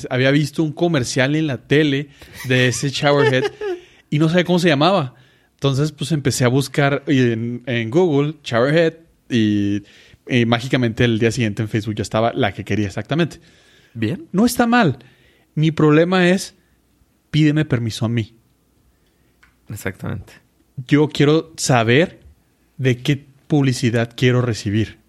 [0.10, 2.10] había visto un comercial en la tele
[2.48, 3.44] de ese showerhead
[4.10, 5.16] y no sabía cómo se llamaba.
[5.56, 8.94] Entonces, pues empecé a buscar en, en Google showerhead
[9.30, 9.84] y,
[10.30, 13.42] y mágicamente el día siguiente en Facebook ya estaba la que quería exactamente.
[13.94, 14.26] Bien.
[14.32, 14.98] No está mal.
[15.60, 16.56] Mi problema es,
[17.32, 18.36] pídeme permiso a mí.
[19.68, 20.34] Exactamente.
[20.88, 22.22] Yo quiero saber
[22.78, 25.00] de qué publicidad quiero recibir.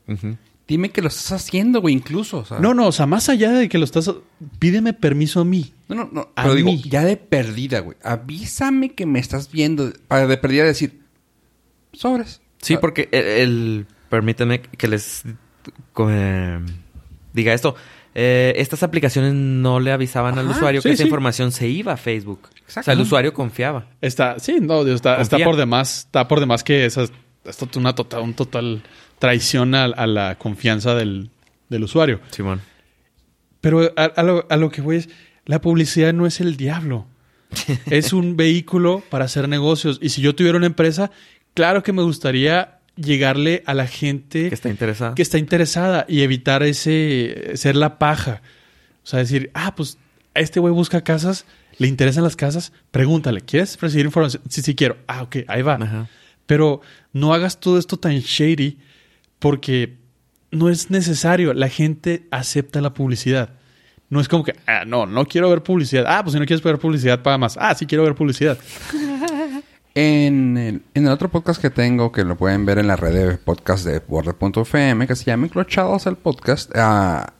[0.67, 2.39] Dime que lo estás haciendo, güey, incluso.
[2.39, 2.59] o sea.
[2.59, 4.11] No, no, o sea, más allá de que lo estás...
[4.59, 5.73] Pídeme permiso a mí.
[5.89, 6.21] No, no, no.
[6.35, 6.83] A Pero digo, mí.
[6.83, 7.97] ya de perdida, güey.
[8.03, 9.93] Avísame que me estás viendo.
[10.09, 11.01] Para de perdida decir,
[11.93, 12.41] sobres.
[12.61, 15.23] Sí, Ah, porque el, el- permítanme que les
[16.09, 16.59] eh,
[17.33, 17.75] diga esto.
[18.15, 21.05] Eh, estas aplicaciones no le avisaban al usuario que esa sí.
[21.05, 22.49] información se iba a Facebook.
[22.57, 22.81] Exacto.
[22.81, 23.87] O sea, el usuario confiaba.
[24.01, 27.13] Está, sí, no, está, está por demás, está por demás que esa es
[27.77, 28.83] una total, un total
[29.19, 31.31] traición a, a la confianza del,
[31.69, 32.21] del usuario.
[32.31, 32.61] Simón.
[33.61, 35.09] Pero a, a lo, a lo que voy es,
[35.47, 37.07] la publicidad no es el diablo.
[37.91, 39.99] es un vehículo para hacer negocios.
[40.03, 41.11] Y si yo tuviera una empresa,
[41.55, 45.15] claro que me gustaría llegarle a la gente Que está interesado.
[45.15, 48.43] que está interesada y evitar ese ser la paja.
[49.03, 49.99] O sea, decir, ah, pues
[50.35, 51.47] este güey busca casas,
[51.79, 54.43] le interesan las casas, pregúntale, ¿quieres recibir información?
[54.49, 54.97] Sí, sí quiero.
[55.07, 55.75] Ah, ok, ahí va.
[55.75, 56.09] Ajá.
[56.47, 56.81] Pero
[57.13, 58.79] no hagas todo esto tan shady
[59.39, 59.97] porque
[60.51, 61.55] no es necesario.
[61.55, 63.51] La gente acepta la publicidad.
[64.09, 66.05] No es como que, ah, no, no quiero ver publicidad.
[66.09, 67.57] Ah, pues si no quieres ver publicidad, paga más.
[67.61, 68.59] Ah, sí quiero ver publicidad.
[69.95, 73.13] En el, en el otro podcast que tengo, que lo pueden ver en la red
[73.13, 77.33] de podcast de Border.fm, que se llama Enclochados el podcast, ah,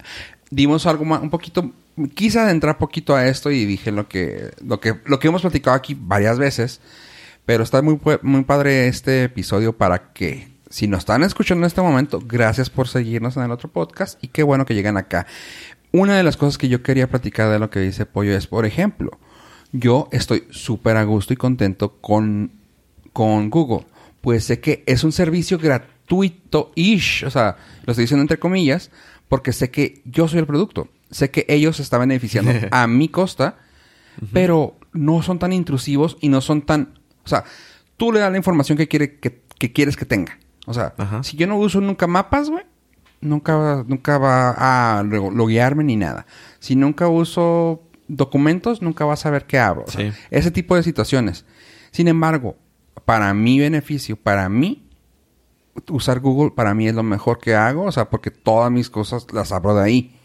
[0.51, 1.71] dimos algo más, un poquito,
[2.15, 5.77] quise adentrar poquito a esto y dije lo que, lo que, lo que hemos platicado
[5.77, 6.81] aquí varias veces,
[7.47, 11.83] pero está muy, muy padre este episodio para que, si nos están escuchando en este
[11.83, 15.27] momento, gracias por seguirnos en el otro podcast y qué bueno que llegan acá.
[15.93, 18.67] Una de las cosas que yo quería platicar de lo que dice Pollo es, por
[18.67, 19.19] ejemplo,
[19.73, 22.51] yo estoy súper a gusto y contento con,
[23.13, 23.87] con Google.
[24.21, 27.25] Pues sé que es un servicio gratuito-ish.
[27.27, 28.91] O sea, lo estoy diciendo entre comillas,
[29.29, 30.89] porque sé que yo soy el producto.
[31.11, 33.59] Sé que ellos se están beneficiando a mi costa,
[34.33, 36.99] pero no son tan intrusivos y no son tan...
[37.25, 37.45] O sea,
[37.97, 40.39] tú le das la información que, quiere, que, que quieres que tenga.
[40.67, 41.23] O sea, Ajá.
[41.23, 42.65] si yo no uso nunca mapas, güey,
[43.21, 46.27] nunca, va- nunca va a lo- loguearme ni nada.
[46.59, 47.83] Si nunca uso
[48.17, 49.85] documentos, nunca vas a saber qué abro.
[49.87, 50.19] O sea, Sí.
[50.31, 51.45] ese tipo de situaciones.
[51.91, 52.57] Sin embargo,
[53.05, 54.87] para mi beneficio, para mí,
[55.89, 57.85] usar Google para mí es lo mejor que hago.
[57.85, 60.17] O sea, porque todas mis cosas las abro de ahí.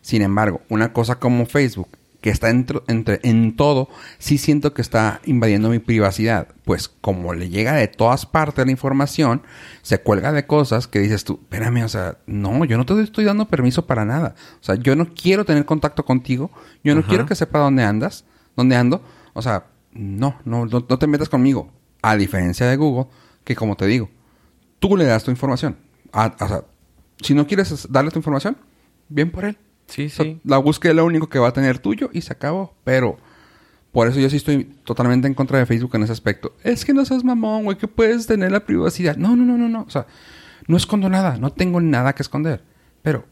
[0.00, 1.88] Sin embargo, una cosa como Facebook,
[2.22, 6.48] que está entro- entre, en todo, sí siento que está invadiendo mi privacidad.
[6.64, 9.42] Pues como le llega de todas partes la información,
[9.82, 13.24] se cuelga de cosas que dices tú, espérame, o sea, no, yo no te estoy
[13.24, 14.34] dando permiso para nada.
[14.60, 16.50] O sea, yo no quiero tener contacto contigo,
[16.82, 17.08] yo no Ajá.
[17.10, 18.24] quiero que sepa dónde andas,
[18.56, 19.02] dónde ando.
[19.34, 21.70] O sea, no, no, no, no te metas conmigo.
[22.02, 23.06] A diferencia de Google,
[23.44, 24.08] que como te digo,
[24.78, 25.76] tú le das tu información.
[26.12, 26.62] A- o sea,
[27.20, 28.56] si no quieres darle tu información,
[29.08, 29.58] bien por él.
[29.86, 30.40] Sí, O sea, sí.
[30.44, 32.74] la búsqueda es lo único que va a tener tuyo y se acabó.
[32.84, 33.18] Pero
[33.92, 36.54] por eso yo sí estoy totalmente en contra de Facebook en ese aspecto.
[36.62, 39.16] Es que no seas mamón, güey, que puedes tener la privacidad.
[39.16, 39.82] No, no, no, no, no.
[39.82, 40.06] O sea,
[40.66, 41.36] no escondo nada.
[41.36, 42.62] No tengo nada que esconder.
[43.02, 43.24] Pero,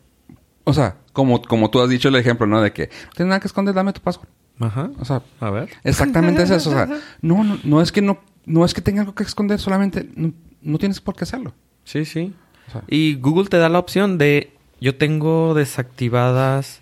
[0.64, 2.60] o sea, como, como tú has dicho el ejemplo, ¿no?
[2.60, 4.28] De que no tienes nada que esconder, dame tu password.
[4.58, 4.90] Ajá.
[4.98, 5.70] O sea, A ver.
[5.84, 6.68] exactamente es eso.
[6.70, 6.86] O sea,
[7.22, 10.32] no, no, no es que no, no es que tenga algo que esconder, solamente no,
[10.60, 11.54] no tienes por qué hacerlo.
[11.84, 12.34] Sí, sí.
[12.68, 14.52] O sea, Y Google te da la opción de...
[14.80, 16.80] Yo tengo desactivadas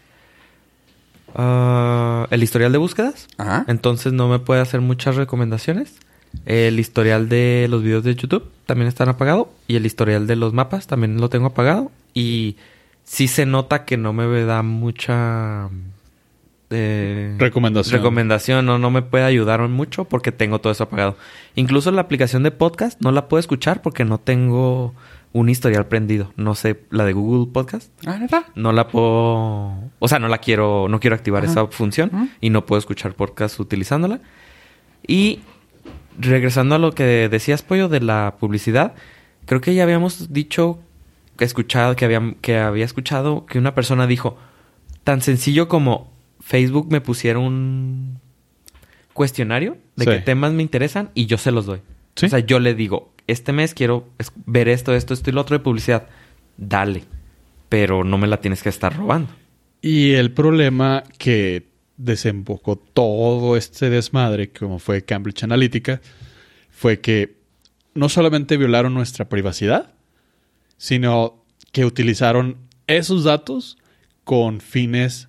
[1.34, 3.26] ah, el historial de búsquedas.
[3.38, 3.64] Ajá.
[3.68, 5.98] Entonces no me puede hacer muchas recomendaciones.
[6.44, 9.50] El historial de los videos de YouTube también están apagado.
[9.66, 11.90] Y el historial de los mapas también lo tengo apagado.
[12.14, 12.56] Y
[13.04, 15.68] sí se nota que no me da mucha...
[16.70, 17.96] eh, Recomendación.
[17.96, 21.16] Recomendación, no, no me puede ayudar mucho porque tengo todo eso apagado.
[21.54, 24.94] Incluso la aplicación de podcast no la puedo escuchar porque no tengo
[25.32, 26.32] un historial prendido.
[26.36, 27.92] No sé, la de Google Podcast.
[28.06, 28.44] Ah.
[28.54, 29.74] No la puedo...
[29.98, 30.88] O sea, no la quiero...
[30.88, 31.52] No quiero activar Ajá.
[31.52, 32.30] esa función.
[32.40, 34.20] Y no puedo escuchar podcast utilizándola.
[35.06, 35.40] Y
[36.18, 38.94] regresando a lo que decías, Pollo, de la publicidad.
[39.46, 40.80] Creo que ya habíamos dicho...
[41.36, 44.38] Que, escuchado, que, había, que había escuchado que una persona dijo...
[45.04, 46.10] Tan sencillo como
[46.40, 48.18] Facebook me pusiera un
[49.14, 50.10] cuestionario de Sí.
[50.10, 51.80] qué temas me interesan y yo se los doy.
[52.14, 52.26] Sí.
[52.26, 54.08] O sea, yo le digo, este mes quiero
[54.46, 56.08] ver esto, esto, esto y lo otro de publicidad.
[56.56, 57.04] Dale.
[57.68, 59.30] Pero no me la tienes que estar robando.
[59.80, 66.00] Y el problema que desembocó todo este desmadre, como fue Cambridge Analytica,
[66.70, 67.36] fue que
[67.94, 69.94] no solamente violaron nuestra privacidad,
[70.78, 72.56] sino que utilizaron
[72.86, 73.76] esos datos
[74.24, 75.27] con fines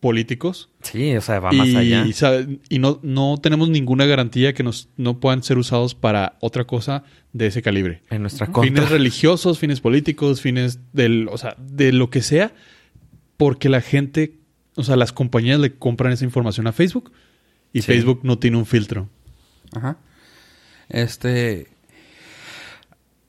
[0.00, 2.06] políticos Sí, o sea, va más y, allá.
[2.12, 6.64] sabe- y no, no tenemos ninguna garantía que nos, no puedan ser usados para otra
[6.66, 8.02] cosa de ese calibre.
[8.10, 8.72] En nuestra contra.
[8.72, 12.52] Fines religiosos, fines políticos, fines del, o sea, de lo que sea,
[13.36, 14.34] porque la gente,
[14.76, 17.10] o sea, las compañías le compran esa información a Facebook
[17.72, 17.88] y Sí.
[17.88, 19.08] Facebook no tiene un filtro.
[19.72, 19.98] Ajá.
[20.88, 21.66] Este.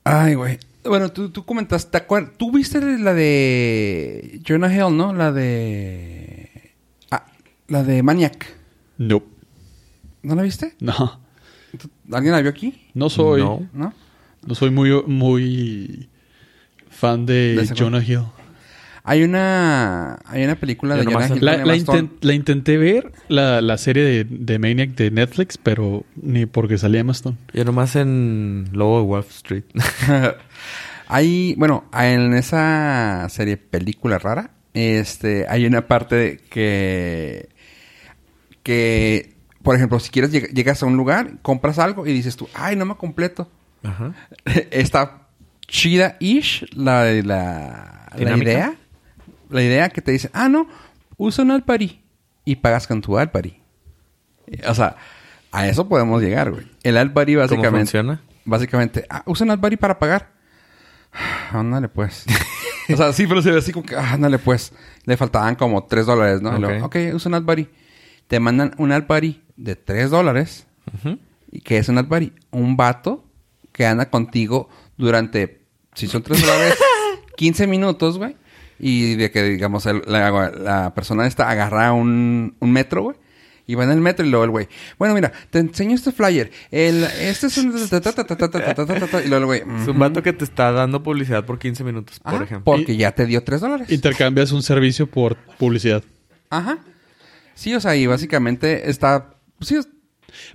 [0.04, 0.58] Ay, güey.
[0.84, 2.00] Bueno, tú, tú comentaste.
[2.00, 2.06] ¿te
[2.38, 5.12] ¿Tú viste la de Jonah Hill, no?
[5.12, 6.29] La de.
[7.70, 8.54] La de Maniac.
[8.98, 9.22] No,
[10.22, 10.74] ¿No la viste?
[10.80, 11.20] no,
[11.78, 12.88] ¿Tú- ¿Alguien la vio aquí?
[12.92, 13.66] no soy, No.
[13.72, 13.94] no,
[14.46, 14.54] ¿No?
[14.54, 16.08] soy muy, muy
[16.90, 18.24] fan de, De Jonah Hill.
[19.02, 20.18] Hay una.
[20.26, 21.44] Hay una película Yo de Jonah Hill.
[21.44, 21.76] La, la
[22.20, 27.00] la intenté ver, la, la serie de, de Maniac de Netflix, pero ni porque salía
[27.00, 27.38] Emma Stone.
[27.54, 29.64] Yo nomás en Lobo de Wall Street.
[31.08, 37.48] hay, bueno, en esa serie película rara, este, hay una parte que,
[38.62, 42.48] que, por ejemplo, si quieres lleg- llegas a un lugar, compras algo y dices tú,
[42.54, 43.50] ay, no me completo.
[43.82, 44.12] Ajá.
[44.70, 45.28] Está
[45.66, 48.74] chida-ish la, la, la idea.
[49.48, 50.68] La idea que te dice, ah, no,
[51.16, 52.00] usa un Alpari
[52.44, 53.60] y pagas con tu Alpari.
[54.68, 54.96] O sea,
[55.52, 56.66] a eso podemos llegar, güey.
[56.82, 57.78] El Alpari ¿Cómo básicamente...
[57.78, 58.20] funciona?
[58.44, 60.30] Básicamente, ah, usa un Alpari para pagar.
[61.52, 62.24] Ándale, pues.
[62.92, 64.72] o sea, sí, pero se ve así como que, ah, ándale, pues.
[65.04, 66.56] Le faltaban como 3 dólares, ¿no?
[66.58, 66.96] Luego, Ok.
[66.96, 67.68] ok, usa un AdBuddy
[68.30, 70.64] te mandan un ad party de 3 dólares.
[70.86, 71.18] Uh -huh.
[71.50, 72.32] ¿Y qué es un ad party?
[72.52, 73.24] Un vato
[73.72, 75.62] que anda contigo durante,
[75.94, 76.78] si son 3 dólares,
[77.36, 78.36] 15 minutos, güey.
[78.78, 83.16] Y de que, digamos, el, la, la, persona esta agarra un, un metro, güey.
[83.66, 86.52] Y va en el metro y luego el güey, bueno, mira, te enseño este flyer.
[86.70, 87.72] El, este es un...
[87.72, 89.62] y luego el güey...
[89.82, 92.64] Es un vato que te está dando publicidad por 15 minutos, por ejemplo.
[92.64, 93.90] Porque y, ya te dio 3 dólares.
[93.90, 96.04] Intercambias un servicio por publicidad.
[96.48, 96.78] Ajá.
[97.60, 99.34] Sí, o sea, y básicamente está...
[99.60, 99.88] Sí, es-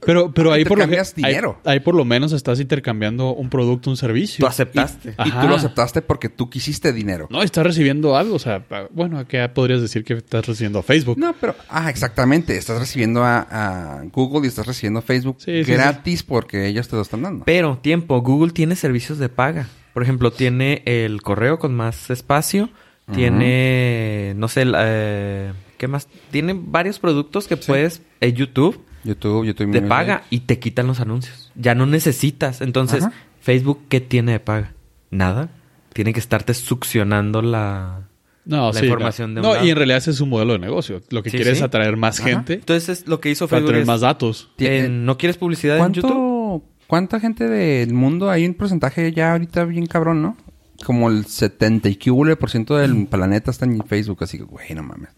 [0.05, 1.59] Pero, pero ahí por lo que- ahí- dinero.
[1.65, 4.39] Ahí, por lo menos estás intercambiando un producto, un servicio.
[4.43, 5.09] Tú aceptaste.
[5.09, 5.41] y Ajá.
[5.41, 7.27] tú lo aceptaste porque tú quisiste dinero.
[7.29, 8.35] No, estás recibiendo algo.
[8.35, 11.19] O sea, pa- bueno, ¿qué podrías decir que estás recibiendo a Facebook?
[11.19, 11.55] No, pero...
[11.69, 12.57] Ah, exactamente.
[12.57, 16.87] Estás recibiendo a, a Google y estás recibiendo a Facebook Sí, sí, gratis porque ellos
[16.87, 17.45] te lo están dando.
[17.45, 19.67] Pero, tiempo, Google tiene servicios de paga.
[19.93, 22.69] Por ejemplo, tiene el correo con más espacio.
[23.13, 25.53] Tiene, no sé, la- eh,
[25.85, 26.07] ¿qué más?
[26.31, 30.99] Tiene varios productos que puedes, eh, YouTube, YouTube, YouTube te paga y te quitan los
[30.99, 31.51] anuncios.
[31.55, 32.61] Ya no necesitas.
[32.61, 33.13] Entonces, Ajá.
[33.39, 34.73] Facebook, ¿qué tiene de paga?
[35.11, 35.49] Nada.
[35.93, 38.09] Tiene que estarte succionando la...
[38.45, 38.85] No, La sí.
[38.85, 39.41] información no.
[39.41, 39.65] de un No, lado.
[39.65, 41.01] y en realidad ese es un modelo de negocio.
[41.09, 42.29] Lo que Sí, quiere es atraer más Ajá.
[42.29, 43.87] gente Entonces, lo que hizo para Facebook tener es...
[43.87, 44.49] más datos.
[44.59, 46.11] eh, ¿No quieres publicidad en YouTube?
[46.11, 48.29] ¿Cuánto, ¿Cuánta gente del mundo?
[48.29, 50.37] Hay un porcentaje ya ahorita bien cabrón, ¿no?
[50.83, 54.17] Como el 70 y que por ciento del planeta está en Facebook.
[54.23, 55.09] Así que, güey, no mames.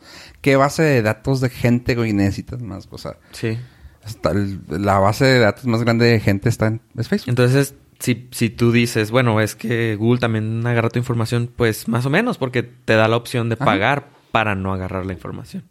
[0.41, 2.87] ¿Qué base de datos de gente, güey, necesitas más?
[2.91, 3.57] O sea, Sí.
[4.03, 7.29] hasta el- la base de datos más grande de gente está en es Facebook.
[7.29, 12.05] Entonces, si, si tú dices, bueno, es que Google también agarra tu información, pues más
[12.05, 13.65] o menos, porque te da la opción de Ajá.
[13.65, 15.63] pagar para no agarrar la información.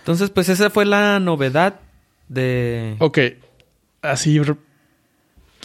[0.00, 1.80] Entonces, pues esa fue la novedad
[2.28, 2.96] de...
[3.00, 3.18] Ok.
[4.02, 4.40] Así,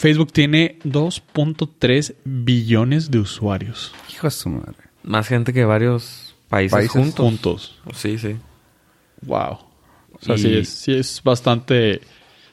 [0.02, 4.76] Facebook tiene 2.3 billones de usuarios Hijo de su madre.
[5.04, 6.92] Más gente que varios países, Países.
[6.92, 7.26] juntos.
[7.26, 7.80] juntos.
[7.96, 8.36] Sí, sí.
[9.22, 9.60] Wow.
[10.14, 11.98] O sea, Y- sí, es, sí es bastante...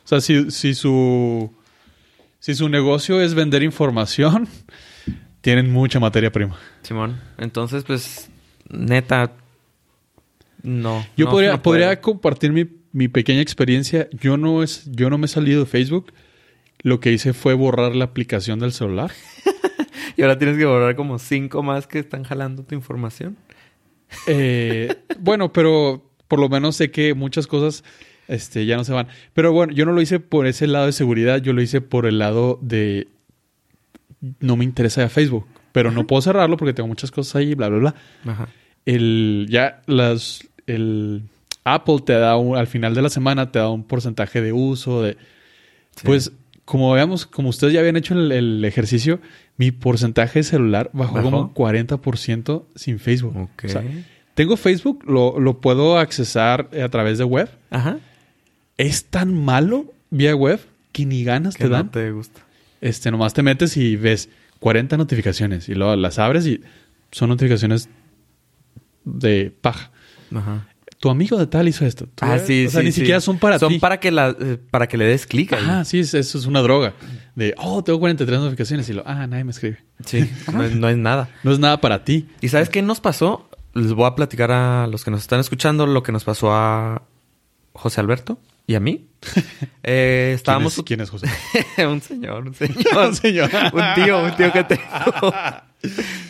[0.05, 1.51] O sea, si, si su...
[2.41, 4.47] Si su negocio es vender información,
[5.41, 6.57] tienen mucha materia prima.
[6.83, 7.21] Simón.
[7.39, 8.31] Entonces, pues,
[8.71, 9.33] neta,
[10.63, 11.05] no.
[11.17, 14.09] Yo no, podría, no podría compartir mi, mi pequeña experiencia.
[14.13, 16.13] Yo no, es, yo no me he salido de Facebook.
[16.83, 19.11] Lo que hice fue borrar la aplicación del celular.
[20.17, 23.37] Y ahora tienes que borrar como cinco más que están jalando tu información.
[24.27, 27.85] Eh, bueno, pero por lo menos sé que muchas cosas
[28.27, 29.07] este, ya no se van.
[29.33, 32.05] Pero bueno, yo no lo hice por ese lado de seguridad, yo lo hice por
[32.05, 33.07] el lado de
[34.41, 37.69] no me interesa ya Facebook, pero no puedo cerrarlo porque tengo muchas cosas ahí, bla,
[37.69, 37.95] bla, bla.
[38.33, 38.49] Ajá.
[38.87, 41.23] El, ya las, el
[41.63, 45.03] Apple te da un- al final de la semana te da un porcentaje de uso
[45.03, 45.13] de,
[45.95, 46.03] Sí.
[46.05, 46.33] pues
[46.69, 49.21] como veamos, como ustedes ya habían hecho el, el ejercicio,
[49.57, 51.31] mi porcentaje de celular bajó, ¿Bajó?
[51.31, 53.35] como 40% sin Facebook.
[53.39, 53.65] Ok.
[53.65, 53.83] O sea,
[54.35, 57.49] tengo Facebook, lo, lo puedo accesar a través de web.
[57.71, 57.99] Ajá.
[58.77, 60.61] Es tan malo vía web
[60.93, 61.91] que ni ganas Que te no dan.
[61.91, 62.43] te gusta.
[62.83, 64.29] Este, nomás te metes y ves
[64.61, 66.61] 40 notificaciones y luego las abres y
[67.13, 67.89] son notificaciones
[69.05, 69.91] de paja.
[70.35, 70.69] Ajá.
[71.01, 72.07] Tu amigo de tal hizo esto.
[72.07, 73.01] Tú- Ah, sí, o sea, sí, ni sí.
[73.01, 73.79] siquiera son para Son ti.
[73.79, 75.53] para que, la, eh, para que le des clic.
[75.53, 76.95] Ajá, sí, es- eso es una droga.
[77.37, 79.79] De, oh, tengo 43 notificaciones y lo, ah, nadie me escribe.
[80.05, 81.29] Sí, no es, no es nada.
[81.45, 82.29] No es nada para ti.
[82.41, 83.49] ¿Y sabes qué nos pasó?
[83.75, 87.03] Les voy a platicar a los que nos están escuchando lo que nos pasó a
[87.75, 89.07] José Alberto y a mí.
[89.85, 90.75] Eh, estábamos...
[90.85, 91.33] ¿Quién es, quién es
[91.77, 91.87] José?
[91.87, 92.77] un señor, un señor.
[93.09, 93.51] Un señor.
[93.73, 94.83] un tío, un tío que tengo.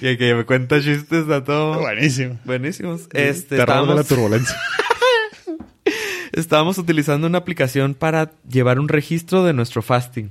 [0.00, 1.80] Y el que me cuenta chistes a todo.
[1.80, 2.38] Buenísimo.
[2.44, 3.02] Buenísimos.
[3.12, 4.56] Este, Terror de la estábamos, turbulencia.
[6.32, 10.30] estábamos utilizando una aplicación para llevar un registro de nuestro fasting.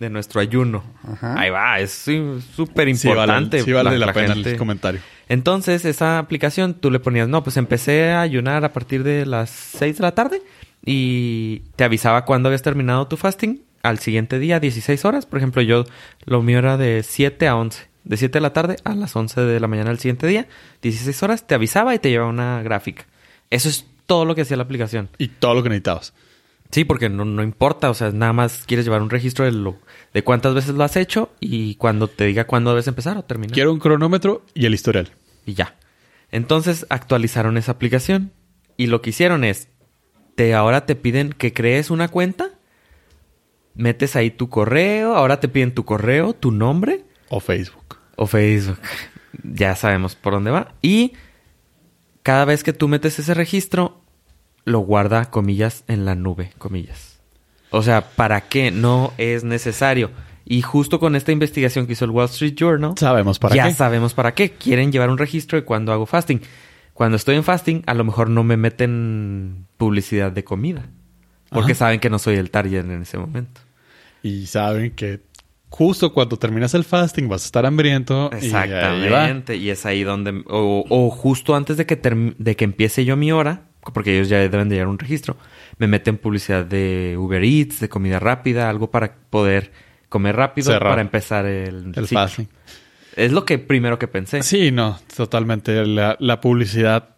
[0.00, 0.84] De nuestro ayuno.
[1.02, 1.40] Ajá.
[1.40, 3.62] Ahí va, es súper Sí vale, importante.
[3.62, 5.00] sí vale la, la pena gente- el comentario.
[5.28, 9.50] Entonces, esa aplicación tú le ponías, no, pues empecé a ayunar a partir de las
[9.50, 10.40] 6 de la tarde
[10.84, 15.26] y te avisaba cuándo habías terminado tu fasting al siguiente día, 16 horas.
[15.26, 15.84] Por ejemplo, yo,
[16.24, 17.88] lo mío era de 7 a 11.
[18.08, 20.48] De 7 de la tarde a las 11 de la mañana del siguiente día,
[20.82, 23.06] 16 horas, te avisaba y te llevaba una gráfica.
[23.50, 25.10] Eso es todo lo que hacía la aplicación.
[25.18, 26.14] Y todo lo que necesitabas.
[26.70, 29.78] Sí, porque no, no importa, o sea, nada más quieres llevar un registro de, lo,
[30.12, 33.54] de cuántas veces lo has hecho y cuando te diga cuándo debes empezar o terminar.
[33.54, 35.10] Quiero un cronómetro y el historial.
[35.46, 35.76] Y ya.
[36.30, 38.32] Entonces actualizaron esa aplicación.
[38.76, 39.68] Y lo que hicieron es,
[40.34, 42.50] te ahora te piden que crees una cuenta,
[43.74, 47.97] metes ahí tu correo, ahora te piden tu correo, tu nombre O Facebook.
[48.18, 48.78] O Facebook.
[49.42, 50.74] Ya sabemos por dónde va.
[50.82, 51.12] Y
[52.22, 54.02] cada vez que tú metes ese registro,
[54.64, 57.20] lo guarda, comillas, en la nube, comillas.
[57.70, 58.70] O sea, ¿para qué?
[58.70, 60.10] No es necesario.
[60.44, 63.74] Y justo con esta investigación que hizo el Wall Street Journal, Sabemos para ya qué.
[63.74, 64.50] sabemos para qué.
[64.52, 66.40] Quieren llevar un registro de cuando hago fasting.
[66.94, 70.86] Cuando estoy en fasting, a lo mejor no me meten publicidad de comida.
[71.50, 71.78] Porque Ajá.
[71.80, 73.60] saben que no soy el target en ese momento.
[74.22, 75.20] Y saben que
[75.70, 78.30] justo cuando terminas el fasting vas a estar hambriento.
[78.32, 79.56] Exactamente.
[79.56, 80.42] Y, es ahí donde...
[80.48, 83.62] O, o justo antes de que, term- de que empiece yo mi hora,
[83.94, 85.36] porque ellos ya deben de llevar un registro,
[85.78, 89.72] me meten publicidad de Uber Eats, de comida rápida, algo para poder
[90.08, 90.90] comer rápido Cerrar.
[90.92, 92.46] para empezar el, El fasting.
[93.16, 94.42] Es lo que primero que pensé.
[94.42, 95.84] Sí, no, totalmente.
[95.86, 97.16] La, la publicidad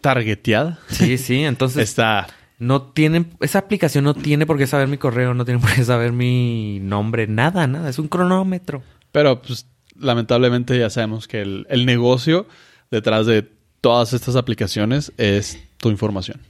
[0.00, 1.44] targeteada Sí, sí.
[1.44, 2.28] Entonces, está.
[2.58, 3.30] No tienen...
[3.40, 6.80] Esa aplicación no tiene por qué saber mi correo, no tiene por qué saber mi
[6.80, 7.88] nombre, nada, nada.
[7.88, 8.82] Es un cronómetro.
[9.12, 12.46] Pero, pues, lamentablemente ya sabemos que el, el negocio
[12.90, 13.48] detrás de
[13.80, 16.40] todas estas aplicaciones es tu información.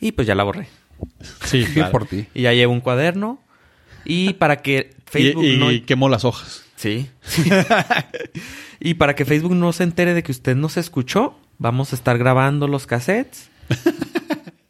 [0.00, 0.68] Y pues ya la borré.
[1.44, 1.92] Sí, claro.
[1.92, 2.26] por ti.
[2.34, 3.40] Y ya llevo un cuaderno.
[4.04, 5.86] Y para que Y, Facebook y no...
[5.86, 6.64] quemó las hojas.
[6.76, 7.08] Sí.
[8.80, 11.96] y para que Facebook no se entere de que usted no se escuchó, vamos a
[11.96, 13.48] estar grabando los cassettes.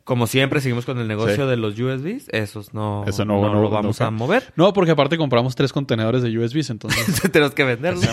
[0.04, 1.50] Como siempre, seguimos con el negocio Sí.
[1.50, 2.28] de los USBs.
[2.30, 4.52] Esos no, Eso no- no no- lo vamos no- a mover.
[4.54, 7.22] No, porque aparte compramos tres contenedores de USBs, entonces.
[7.32, 8.06] Tenemos que venderlos.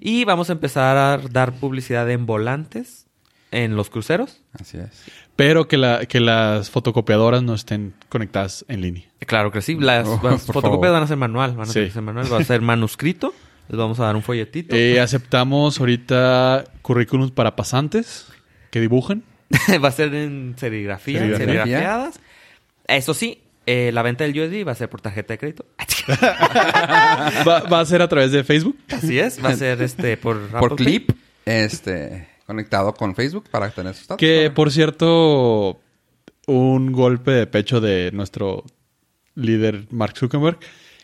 [0.00, 3.06] Y vamos a empezar a dar publicidad en volantes
[3.52, 4.42] en los cruceros.
[4.60, 5.04] Así es.
[5.36, 9.04] pero que, la, que las fotocopiadoras no estén conectadas en línea.
[9.26, 9.76] Claro que sí.
[9.80, 10.92] Las, Oh, las fotocopias favor.
[10.92, 11.52] van a ser manual.
[11.56, 11.90] Van a Sí.
[11.90, 12.30] ser manual.
[12.32, 13.32] Va a ser manuscrito.
[13.68, 14.74] Les vamos a dar un folletito.
[14.74, 18.26] Eh, aceptamos ahorita currículums para pasantes
[18.72, 19.22] que dibujen.
[19.84, 21.46] va a ser en serigrafía, Serigrafía.
[21.46, 22.20] serigrafiadas.
[22.86, 25.66] Eso sí, eh, la venta del USD va a ser por tarjeta de crédito.
[27.46, 28.76] Va, va a ser a través de Facebook.
[28.90, 30.84] Así es, va a ser este por Por Pay.
[30.86, 31.10] clip,
[31.44, 34.18] este, conectado con Facebook para tener sus datos.
[34.18, 35.80] Que, por cierto,
[36.46, 38.64] un golpe de pecho de nuestro
[39.34, 40.58] líder Mark Zuckerberg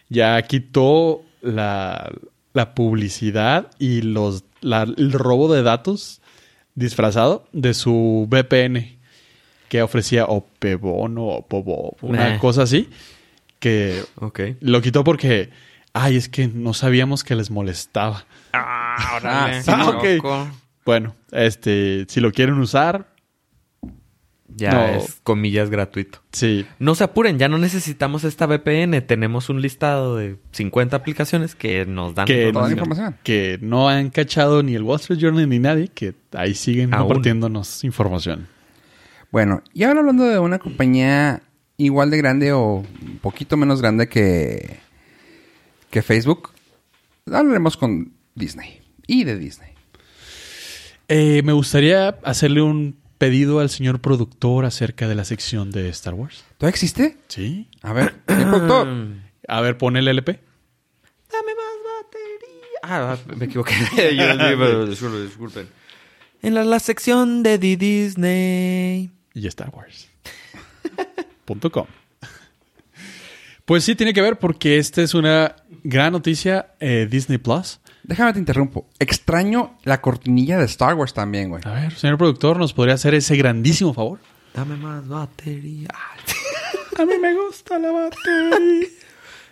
[0.09, 2.11] ya quitó la,
[2.53, 6.21] la publicidad y los la- el robo de datos
[6.77, 8.97] disfrazado de su VPN
[9.69, 12.89] que ofrecía Opebono o Pobo, una cosa así
[13.59, 14.05] que
[14.61, 15.51] lo quitó porque
[15.93, 19.19] ay es que no sabíamos que les molestaba Ah.
[19.67, 20.05] Ah, ok.
[20.17, 20.49] Loco.
[20.85, 23.09] bueno este si lo quieren usar
[24.55, 24.87] Ya No.
[24.99, 26.21] es comillas gratuito.
[26.33, 29.01] sí No se apuren, ya no necesitamos esta VPN.
[29.03, 32.79] Tenemos un listado de 50 aplicaciones que nos dan Que Toda la información.
[33.07, 33.19] información.
[33.25, 37.09] que no han cachado ni el Wall Street Journal ni nadie, que ahí siguen Aún.
[37.09, 38.47] compartiéndonos información.
[39.33, 41.43] Bueno, y ahora hablando de una compañía
[41.77, 44.79] igual de grande o un poquito menos grande que,
[45.91, 46.51] que Facebook,
[47.31, 48.81] hablaremos con Disney.
[49.09, 49.71] Y de Disney.
[51.09, 56.15] Eh, me gustaría hacerle un pedido al señor productor acerca de la sección de Star
[56.15, 56.45] Wars.
[56.59, 57.17] ¿Todavía existe?
[57.29, 57.69] Sí.
[57.83, 58.89] A ver, señor productor.
[59.49, 60.41] A ver, pon el LP.
[61.33, 62.79] Dame más batería.
[62.83, 63.75] Ah, me equivoqué.
[64.17, 65.69] Yo disculpen, disculpen.
[66.43, 69.11] En la, la sección de The Disney.
[69.35, 70.09] Y Star Wars.
[71.45, 71.87] Punto com.
[73.65, 76.75] Pues sí, tiene que ver porque esta es una gran noticia.
[76.79, 77.81] eh, Disney Plus.
[78.09, 78.87] Déjame te interrumpo.
[79.01, 81.63] Extraño la cortinilla de Star Wars también, güey.
[81.67, 84.21] A ver, señor productor, ¿nos podría hacer ese grandísimo favor?
[84.55, 85.89] Dame más batería.
[86.99, 88.89] Ah, A mí me gusta la batería.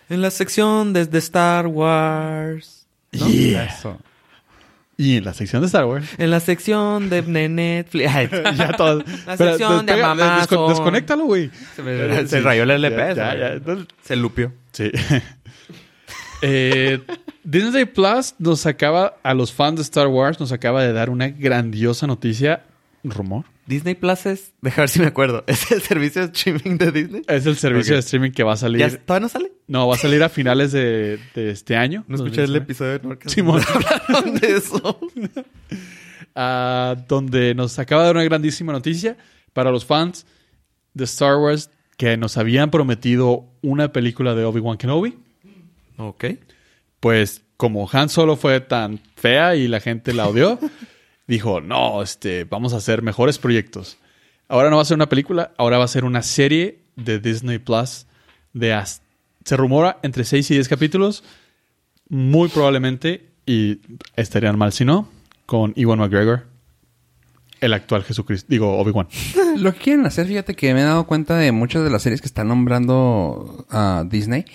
[0.09, 2.87] En la sección desde Star Wars.
[3.11, 3.27] ¿no?
[3.27, 3.65] Yeah.
[3.65, 3.99] Eso.
[4.97, 6.07] Y en la sección de Star Wars.
[6.17, 8.09] En la sección de Netflix.
[8.11, 9.03] Ay, ya todo.
[9.27, 11.51] La sección de desco- desconéctalo, güey.
[11.75, 13.15] se me se rayó el LP.
[13.15, 13.77] Ya, ya, ya.
[14.01, 14.51] Se lupió.
[14.71, 14.89] Sí.
[16.41, 17.01] Eh,
[17.45, 21.29] Disney Plus nos acaba, a los fans de Star Wars, nos acaba de dar una
[21.29, 22.63] grandiosa noticia.
[23.03, 23.45] ¿Rumor?
[23.67, 24.51] Disney Plus es.
[24.61, 25.43] Deja ver si me acuerdo.
[25.47, 27.21] ¿Es el servicio de streaming de Disney?
[27.27, 27.97] Es el servicio Ok.
[27.97, 28.79] de streaming que va a salir.
[28.79, 29.51] ¿Ya, ¿Todavía no sale?
[29.67, 32.03] No, va a salir a finales de, de este año.
[32.07, 32.63] No escuché el 2019.
[32.63, 33.31] episodio de Norcas.
[33.31, 33.61] Simón.
[34.09, 34.99] Hablaron de eso.
[36.37, 39.15] Ah, donde nos acaba de dar una grandísima noticia
[39.53, 40.25] para los fans
[40.93, 45.15] de Star Wars que nos habían prometido una película de Obi-Wan Kenobi.
[45.97, 46.25] ok.
[47.05, 50.57] Pues como Han Solo fue tan fea y la gente la odió,
[51.27, 53.99] dijo, no, este, vamos a hacer mejores proyectos.
[54.47, 57.59] Ahora no va a ser una película, ahora va a ser una serie de Disney
[57.59, 58.07] Plus
[58.53, 59.03] de as-
[59.43, 61.23] se rumora entre 6 y 10 capítulos,
[62.09, 63.81] muy probablemente, y
[64.15, 65.07] estarían mal si no,
[65.45, 66.47] con Ewan McGregor,
[67.61, 69.07] el actual Jesucristo, digo Obi-Wan.
[69.57, 72.19] Lo que quieren hacer, fíjate que me he dado cuenta de muchas de las series
[72.21, 74.45] que están nombrando a Disney,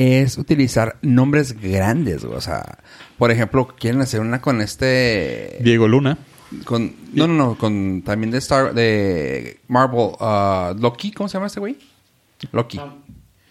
[0.00, 2.36] es utilizar nombres grandes, güey.
[2.38, 2.78] O sea,
[3.18, 5.58] por ejemplo, quieren hacer una con este...
[5.60, 6.16] Diego Luna.
[6.64, 11.46] Con, no, no, no, con también de Star, de Marvel, ah, Loki, ¿cómo se llama
[11.46, 11.76] este güey?
[12.50, 12.80] Loki.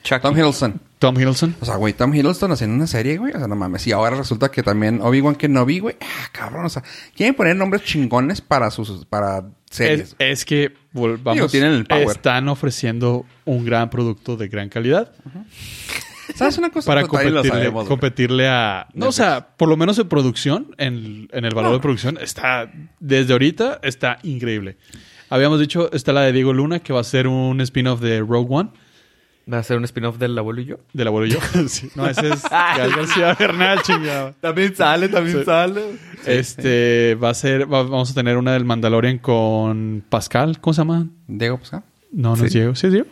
[0.02, 0.22] Chucky.
[0.22, 0.82] Tom Hiddleston.
[0.97, 1.56] Tom Hiddleston.
[1.62, 3.34] O sea, güey, Tom Hiddleston haciendo una serie, güey.
[3.34, 3.86] O sea, no mames.
[3.86, 5.97] Y ahora resulta que también Obi-Wan Kenobi, güey.
[6.02, 6.66] Ah, cabrón.
[6.66, 6.84] O sea,
[7.16, 9.06] quieren poner nombres chingones para sus...
[9.06, 10.16] Para series.
[10.18, 12.08] Es, es que, vol- vamos, Digo, tienen el power.
[12.10, 15.12] están ofreciendo un gran producto de gran calidad
[16.36, 16.88] ¿Sabes una cosa?
[16.88, 17.88] para competirle, sabemos, güey.
[17.88, 18.88] competirle a...
[18.93, 22.71] No, o sea, por lo menos en producción, en, en el valor de producción, está...
[22.99, 24.77] Desde ahorita está increíble.
[25.30, 28.47] Habíamos dicho, está la de Diego Luna, que va a ser un spin-off de Rogue
[28.49, 28.69] One,
[29.51, 30.75] Va a ser un spin-off del abuelo y yo.
[30.93, 31.39] del abuelo y yo.
[31.67, 31.89] Sí.
[31.95, 34.36] No, ese es Gal García Bernal, chingado.
[34.39, 35.43] También sale, también Sí.
[35.43, 35.82] sale.
[36.27, 37.61] Este, va a ser...
[37.63, 40.59] va- vamos a tener una del Mandalorian con Pascal.
[40.61, 41.07] ¿Cómo se llama?
[41.27, 41.82] Diego Pascal.
[42.12, 42.60] No, no es Sí.
[42.60, 42.76] Diego.
[42.76, 43.07] ¿Sí es Diego?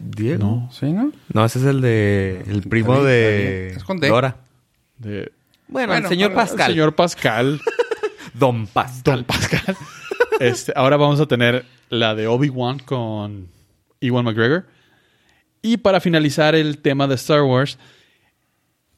[0.00, 0.38] Diego.
[0.44, 0.70] No.
[0.72, 1.12] ¿Sí, no?
[1.32, 2.42] No, ese es el de...
[2.46, 3.68] El primo de...
[3.76, 4.08] Es con D.
[4.08, 4.36] Dora.
[4.98, 5.32] De...
[5.68, 6.70] Bueno, Bueno, el señor para- Pascal.
[6.72, 7.60] Señor Pascal.
[8.34, 9.02] Don Pascal.
[9.04, 9.76] Don Pascal.
[10.38, 13.48] Este, ahora vamos a tener la de Obi-Wan con
[14.00, 14.66] Ewan McGregor.
[15.62, 17.78] Y para finalizar el tema de Star Wars,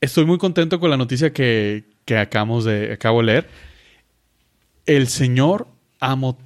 [0.00, 3.48] estoy muy contento con la noticia que, que acabamos de, acabo de leer.
[4.84, 5.68] El señor
[6.00, 6.38] amo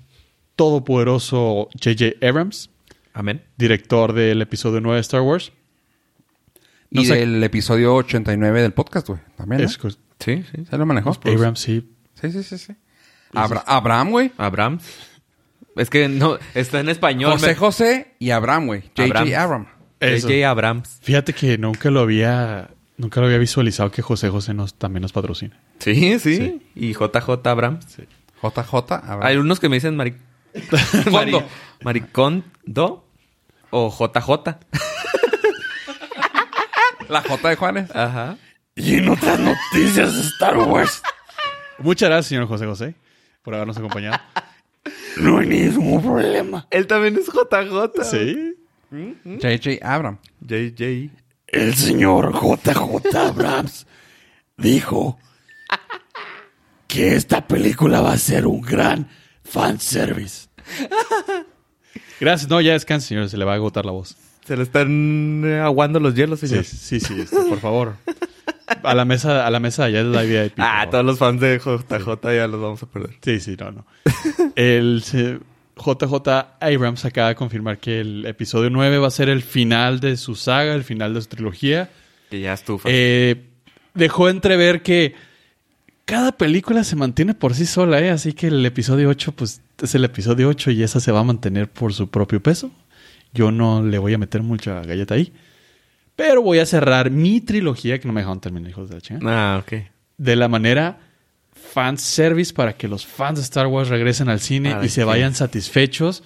[0.56, 2.24] todopoderoso J.J.
[2.26, 2.70] Abrams,
[3.14, 3.42] Amén.
[3.56, 5.52] director del episodio 9 de Star Wars.
[6.90, 9.20] No y sé- del episodio 89 del podcast, güey.
[9.36, 9.62] También.
[9.62, 9.78] Es-
[10.18, 10.64] Sí, sí.
[10.70, 11.18] ¿Se lo manejó?
[11.24, 11.90] Abrams, sí.
[12.20, 12.74] Sí, sí, sí, sí.
[13.34, 14.30] Abra- Abraham, güey.
[14.38, 14.78] Abraham.
[15.74, 17.32] Es que no, está en español.
[17.32, 18.80] José me- José y Abraham, güey.
[18.96, 19.04] J.J.
[19.20, 19.34] Abraham.
[19.34, 19.66] Abraham.
[19.98, 20.28] Eso.
[20.28, 20.48] J.J.
[20.50, 20.98] Abrams.
[21.02, 25.12] Fíjate que nunca lo había, nunca lo había visualizado que José José nos, también nos
[25.12, 25.58] patrocina.
[25.78, 26.62] Sí, sí, Sí.
[26.76, 27.86] Y JJ Abrams.
[28.42, 29.20] JJ Abraham.
[29.22, 30.14] Hay unos que me dicen mari...
[31.10, 31.32] mari...
[31.82, 33.04] maricondo
[33.70, 34.56] o JJ.
[37.08, 37.90] La J de Juanes.
[37.94, 38.36] Ajá.
[38.74, 41.02] Y en otras noticias de Star Wars.
[41.78, 42.94] Muchas gracias, señor José José,
[43.42, 44.18] por habernos acompañado.
[45.18, 46.66] No hay ningún problema.
[46.70, 48.02] Él también es JJ.
[48.04, 48.56] Sí.
[48.90, 49.78] J.J.
[49.82, 50.18] Abraham.
[50.40, 51.10] JJ.
[51.48, 53.86] El señor JJ Abrams
[54.56, 55.18] dijo
[56.88, 59.08] que esta película va a ser un gran
[59.44, 60.48] fanservice.
[62.20, 62.48] Gracias.
[62.48, 63.28] No, ya descanse, señor.
[63.28, 64.16] Se le va a agotar la voz.
[64.46, 66.64] Se le están eh, aguando los hielos, Sí, señor.
[66.64, 67.20] sí, sí.
[67.20, 67.96] este, por favor.
[68.84, 70.54] A la mesa, a la mesa allá de la VIP.
[70.58, 70.90] Ah, favor.
[70.90, 73.10] todos los fans de JJ ya los vamos a perder.
[73.20, 73.86] Sí, sí, no, no.
[74.56, 76.28] El JJ
[76.58, 80.36] Abrams acaba de confirmar que el episodio 9 va a ser el final de su
[80.36, 81.90] saga, el final de su trilogía.
[82.30, 82.88] Que ya estufa.
[82.90, 83.44] Eh,
[83.94, 85.14] dejó entrever que
[86.04, 88.10] cada película se mantiene por sí sola, ¿eh?
[88.10, 91.24] Así que el episodio 8, pues, es el episodio 8 y esa se va a
[91.24, 92.70] mantener por su propio peso.
[93.32, 95.32] Yo no le voy a meter mucha galleta ahí.
[96.16, 99.54] Pero voy a cerrar mi trilogía, que no me dejaron terminar, hijos de la chingada
[99.54, 99.72] ah, ok.
[100.18, 100.98] de la manera
[101.52, 106.22] fanservice para que los fans de Star Wars regresen al cine y se vayan satisfechos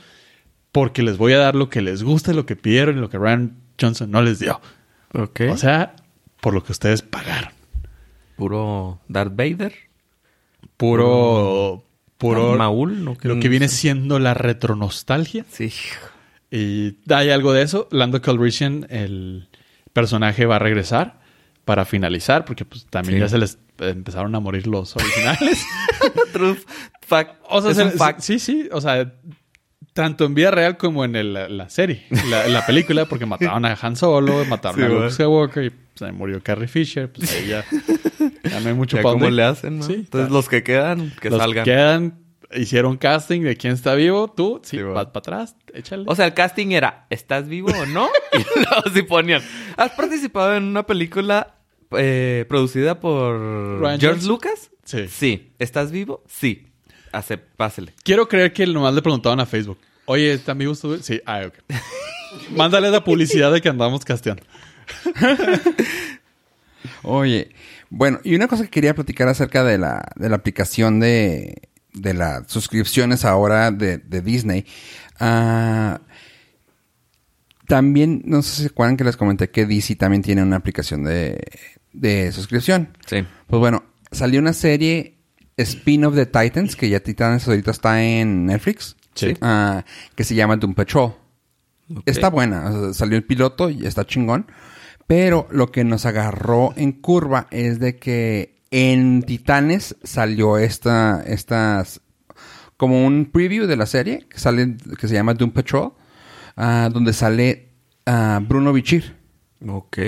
[0.72, 3.18] porque les voy a dar lo que les gusta, lo que pidieron y lo que
[3.18, 4.60] Ryan Johnson no les dio.
[5.14, 5.42] Ok.
[5.50, 5.94] O sea,
[6.40, 7.55] por lo que ustedes pagaron.
[8.36, 9.74] Puro Darth Vader.
[10.76, 11.82] Puro...
[12.18, 12.56] Puro...
[12.56, 13.04] Maul.
[13.04, 13.16] ¿no?
[13.22, 15.44] Lo que viene siendo la retronostalgia.
[15.50, 15.72] Sí.
[16.50, 17.88] Y hay algo de eso.
[17.90, 19.48] Lando Calrissian, el
[19.92, 21.20] personaje, va a regresar
[21.64, 23.20] para finalizar, porque pues también Sí.
[23.20, 25.62] ya se les empezaron a morir los originales.
[26.32, 26.56] True
[27.06, 27.36] fact.
[27.50, 28.20] O sea, Es se- fact.
[28.20, 29.12] sí, sí, o sea,
[29.96, 33.76] tanto en vida real como en el- la, serie, la, la película, porque mataron a
[33.80, 35.10] Han Solo, mataron Sí, a Luke.
[35.10, 37.64] Skywalker y pues, ahí murió Carrie Fisher, pues ahí ya,
[38.48, 39.84] ya no hay mucho Ya pa' cómo le hacen, ¿no?
[39.84, 40.34] Sí, Entonces ya.
[40.34, 41.64] los que quedan, que Los salgan.
[41.64, 42.18] quedan,
[42.54, 46.04] hicieron casting de quién está vivo, tú, sí, vas para atrás, échale.
[46.06, 48.06] O sea, el casting era, ¿estás vivo o no?
[48.32, 49.42] Y luego sí ponían,
[49.78, 51.54] ¿has participado en una película
[51.96, 54.26] eh, producida por Ryan George?
[54.26, 54.70] Lucas?
[54.84, 55.08] sí.
[55.08, 55.52] Sí.
[55.58, 56.22] ¿Estás vivo?
[56.28, 56.66] Sí.
[57.12, 57.94] Hace, pásele.
[58.02, 60.98] Quiero creer que nomás le preguntaban a Facebook, oye, ¿están vivos tú?
[61.02, 61.54] Sí, ah, ok.
[62.50, 64.42] Mándale la publicidad de que andamos casteando.
[67.02, 67.50] Oye,
[67.88, 72.14] bueno, y una cosa que quería platicar acerca de la, de la aplicación de, de
[72.14, 74.66] las suscripciones ahora de, de Disney.
[75.18, 76.00] Ah,
[77.66, 81.04] también, no sé si se acuerdan que les comenté que DC también tiene una aplicación
[81.04, 81.42] de,
[81.92, 82.96] de suscripción.
[83.06, 83.24] Sí.
[83.46, 85.15] Pues bueno, salió una serie
[85.56, 88.96] spin-off de Titans, que ya Titans ahorita está en Netflix.
[89.14, 89.34] Sí.
[89.40, 89.84] ah,
[90.14, 91.14] que se llama Doom Patrol.
[92.04, 94.46] Está buena, o sea, salió el piloto y está chingón.
[95.06, 102.00] Pero lo que nos agarró en curva es de que en Titanes salió esta, estas,
[102.76, 105.92] como un preview de la serie que sale, que se llama Doom Patrol,
[106.56, 107.68] ah, donde sale
[108.04, 109.16] ah, Bruno Bichir.
[109.66, 109.98] Ok.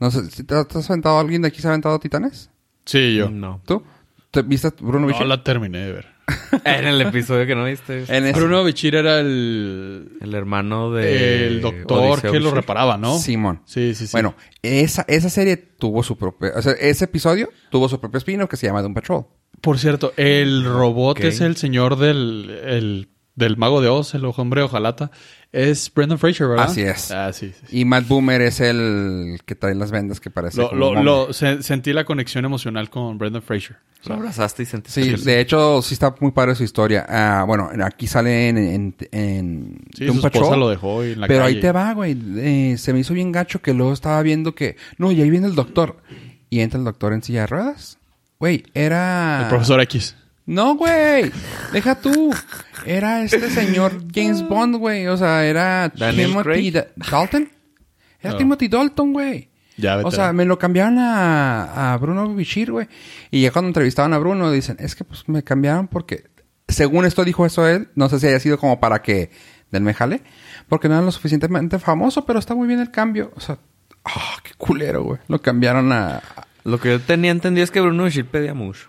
[0.00, 2.50] No sé, ¿te, te has aventado alguien de aquí se ha aventado Titanes?
[2.86, 3.28] Sí, yo.
[3.28, 3.60] No.
[3.66, 3.82] ¿Tú?
[4.30, 5.26] ¿Te viste Bruno No Bichir?
[5.26, 6.06] la terminé de ver.
[6.64, 8.04] En el episodio que no viste.
[8.08, 11.46] En ese- Bruno Bichir era el, El hermano de...
[11.48, 13.18] el doctor Odiseo que lo reparaba, ¿no?
[13.18, 13.62] Simón.
[13.64, 14.12] Sí, sí, sí.
[14.12, 16.50] Bueno, esa, esa serie tuvo su propio...
[16.54, 19.26] O sea, ese episodio tuvo su propio spin que se llama Doom Patrol.
[19.60, 24.62] Por cierto, el robot es el señor del, el- del mago de Oz, el hombre
[24.62, 25.10] ojalata.
[25.52, 26.66] Es Brendan Fraser, ¿verdad?
[26.66, 27.10] Así es.
[27.10, 27.80] Ah, sí, sí, sí.
[27.80, 30.96] Y Matt Boomer es el que trae las vendas que parece Lo, como lo- un
[30.98, 31.04] hombre.
[31.12, 33.76] lo- se- sentí la conexión emocional con Brendan Fraser.
[34.06, 35.02] Lo abrazaste y sentiste...
[35.02, 37.04] Sí, de hecho, sí está muy padre su historia.
[37.08, 40.60] Ah, bueno, aquí sale en, en, en Sí, Doom su esposa Patrol.
[40.60, 41.56] lo dejó en la Pero calle.
[41.56, 42.16] ahí te va, güey.
[42.38, 44.76] Eh, se me hizo bien gacho que luego estaba viendo que...
[44.98, 45.96] No, y ahí viene el doctor.
[46.48, 47.98] Y entra el doctor en silla de ruedas.
[48.38, 49.42] Güey, era...
[49.42, 50.16] El profesor X.
[50.50, 51.30] No, güey.
[51.72, 52.34] Deja tú.
[52.84, 55.06] Era este señor James Bond, güey.
[55.06, 56.70] O sea, era Daniel Timothy.
[56.72, 57.48] Da- Dalton.
[58.20, 58.36] Era Oh.
[58.36, 59.48] Timothy Dalton, güey.
[59.76, 59.98] Ya.
[59.98, 62.88] O sea, me lo cambiaron a, a Bruno Bichir, güey.
[63.30, 66.24] Y ya cuando entrevistaban a Bruno, dicen, es que pues me cambiaron porque,
[66.68, 69.30] según esto dijo eso él, no sé si haya sido como para que
[69.70, 70.22] del me jale,
[70.68, 73.32] porque no era lo suficientemente famoso, pero está muy bien el cambio.
[73.36, 73.56] O sea,
[74.04, 75.20] ah, qué culero, güey.
[75.28, 76.16] Lo cambiaron a...
[76.16, 76.22] a-
[76.64, 78.88] Lo que yo tenía entendido es que Bruno Bichir pedía mucho.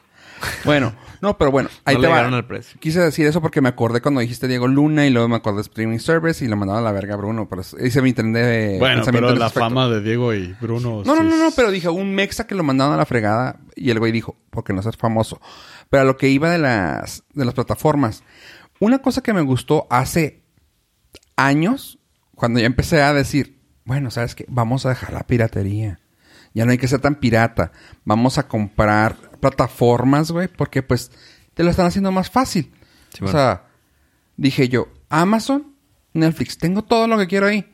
[0.66, 2.16] Bueno, no, pero bueno, ahí No te le va.
[2.18, 2.80] llegaron al precio.
[2.80, 5.62] Quise decir eso porque me acordé cuando dijiste Diego Luna y luego me acordé de
[5.64, 7.48] Streaming Service y lo mandaron a la verga a Bruno.
[7.48, 9.60] Pero hice mi internet de bueno, pero la respecto.
[9.60, 11.04] fama de Diego y Bruno...
[11.06, 13.60] No, no, sí no, no, pero dije, un mexa que lo mandaron a la fregada
[13.76, 15.40] y el güey dijo, porque no seas famoso.
[15.90, 18.24] Pero a lo que iba de las, de las plataformas,
[18.80, 20.44] una cosa que me gustó hace
[21.36, 22.00] años,
[22.36, 24.46] cuando ya empecé a decir, bueno, ¿sabes qué?
[24.48, 26.00] Vamos a dejar la piratería.
[26.54, 27.72] Ya no hay que ser tan pirata.
[28.04, 31.12] Vamos a comprar plataformas, güey, porque pues
[31.54, 32.72] te lo están haciendo más fácil.
[33.14, 33.64] Sí, o sea,
[34.38, 35.74] dije yo, Amazon,
[36.14, 37.66] Netflix, tengo todo lo que quiero ahí.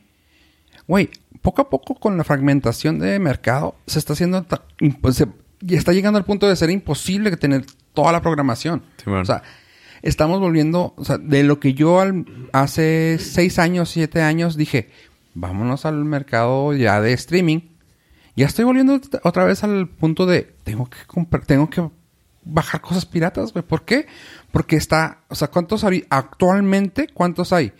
[0.87, 1.09] Güey,
[1.41, 4.45] poco a poco con la fragmentación de mercado se está haciendo
[5.11, 5.27] se-
[5.61, 8.83] y está llegando al punto de ser imposible que tener toda la programación.
[8.97, 9.21] Sí, bueno.
[9.21, 9.43] O sea,
[10.01, 14.89] estamos volviendo, o sea, de lo que yo al- hace seis años, siete años dije,
[15.33, 17.59] vámonos al mercado ya de streaming.
[18.35, 21.81] Ya estoy volviendo otra vez al punto de tengo que comprar, tengo que
[22.43, 23.63] bajar cosas piratas, güey.
[23.63, 24.05] ¿Por qué?
[24.51, 27.07] Porque está, o sea, ¿cuántos hay actualmente?
[27.13, 27.71] ¿Cuántos hay?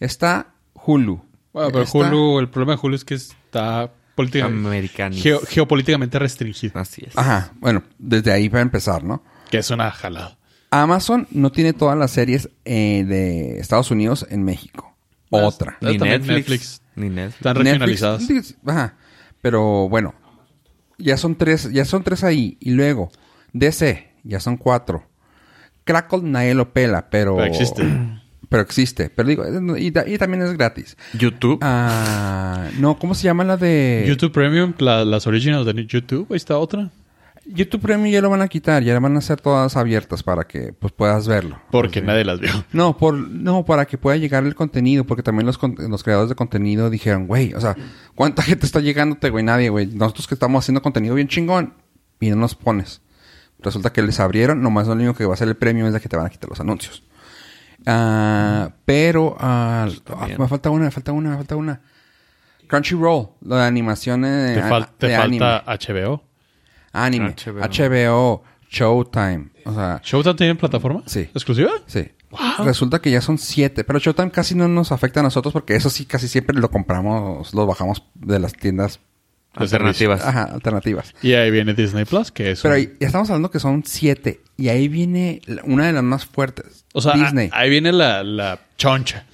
[0.00, 0.48] Está
[0.84, 1.24] Hulu.
[1.52, 4.88] Bueno, pero Está- Hulu, el problema de Hulu es que está políticamente,
[5.20, 6.80] geo- geopolíticamente restringido.
[6.80, 7.16] Así es.
[7.16, 9.22] Ajá, bueno, desde ahí para empezar, ¿no?
[9.50, 10.36] Que es una jalada.
[10.70, 14.96] Amazon no tiene todas las series eh, de Estados Unidos en México.
[15.30, 15.78] Otra.
[15.80, 16.28] Ni También Netflix.
[16.48, 16.82] Netflix.
[16.96, 17.36] Ni Netflix.
[17.36, 18.26] Están Netflix, regionalizadas.
[18.26, 18.94] sí, Ajá.
[19.40, 20.14] Pero bueno,
[20.98, 22.56] ya son tres, ya son tres ahí.
[22.60, 23.10] Y luego,
[23.52, 25.04] DC, ya son cuatro.
[25.84, 27.36] Crackle nadie lo pela, pero...
[27.36, 27.84] Pero existe.
[28.48, 29.10] Pero existe.
[29.10, 30.96] Pero digo, y, ta- y también es gratis.
[31.14, 31.58] YouTube.
[31.62, 34.04] Ah, no, ¿cómo se llama la de...
[34.06, 36.90] YouTube Premium, la- las originals de YouTube, ahí está otra.
[37.46, 40.72] YouTube Premium ya lo van a quitar, ya van a ser todas abiertas para que
[40.72, 41.60] pues puedas verlo.
[41.70, 42.50] Porque nadie las vio.
[42.72, 46.34] No, por, no, para que pueda llegar el contenido, porque también los, los creadores de
[46.36, 47.76] contenido dijeron, güey, o sea,
[48.14, 49.44] ¿cuánta gente está llegándote, güey?
[49.44, 49.86] Nadie, güey.
[49.86, 51.74] Nosotros que estamos haciendo contenido bien chingón
[52.20, 53.02] y no nos pones.
[53.60, 56.00] Resulta que les abrieron, nomás lo único que va a ser el premio es de
[56.00, 57.02] que te van a quitar los anuncios.
[57.86, 61.80] Ah, pero, ah, ah, me falta una, me falta una, me falta una.
[62.66, 66.00] Crunchyroll, lo de animaciones Te, fal- te de falta anime.
[66.00, 66.22] HBO.
[66.94, 67.60] Anime, HBO.
[67.60, 71.02] HBO, Showtime, o sea, ¿Showtime tiene plataforma?
[71.06, 71.28] Sí.
[71.34, 71.70] ¿Exclusiva?
[71.86, 72.08] Sí.
[72.64, 73.84] Resulta que ya son siete.
[73.84, 77.54] Pero Showtime casi no nos afecta a nosotros porque eso sí casi siempre lo compramos,
[77.54, 78.98] lo bajamos de las tiendas
[79.54, 80.20] Alternativas.
[80.24, 81.14] ajá, alternativas.
[81.22, 82.62] Y ahí viene Disney Plus, que es.
[82.62, 84.40] Pero ahí, ya estamos hablando que son siete.
[84.56, 86.84] Y ahí viene una de las más fuertes.
[86.92, 87.50] o sea, Disney.
[87.52, 89.26] a- ahí viene la, la choncha.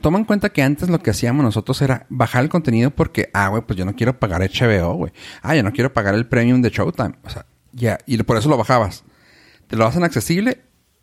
[0.00, 3.48] Toma en cuenta que antes lo que hacíamos nosotros era bajar el contenido porque, ah,
[3.48, 5.12] güey, pues yo no quiero pagar HBO, güey.
[5.42, 7.14] Ah, yo no quiero pagar el premium de Showtime.
[7.24, 9.04] O sea, ya, y por eso lo bajabas.
[9.66, 10.60] Te lo hacen accesible,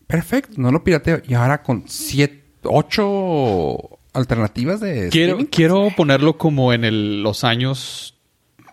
[0.08, 1.22] perfecto, no lo pirateo.
[1.28, 3.78] Y ahora con siete, ocho
[4.14, 5.46] alternativas de Quiero, streaming.
[5.52, 8.18] quiero ponerlo como en el- los años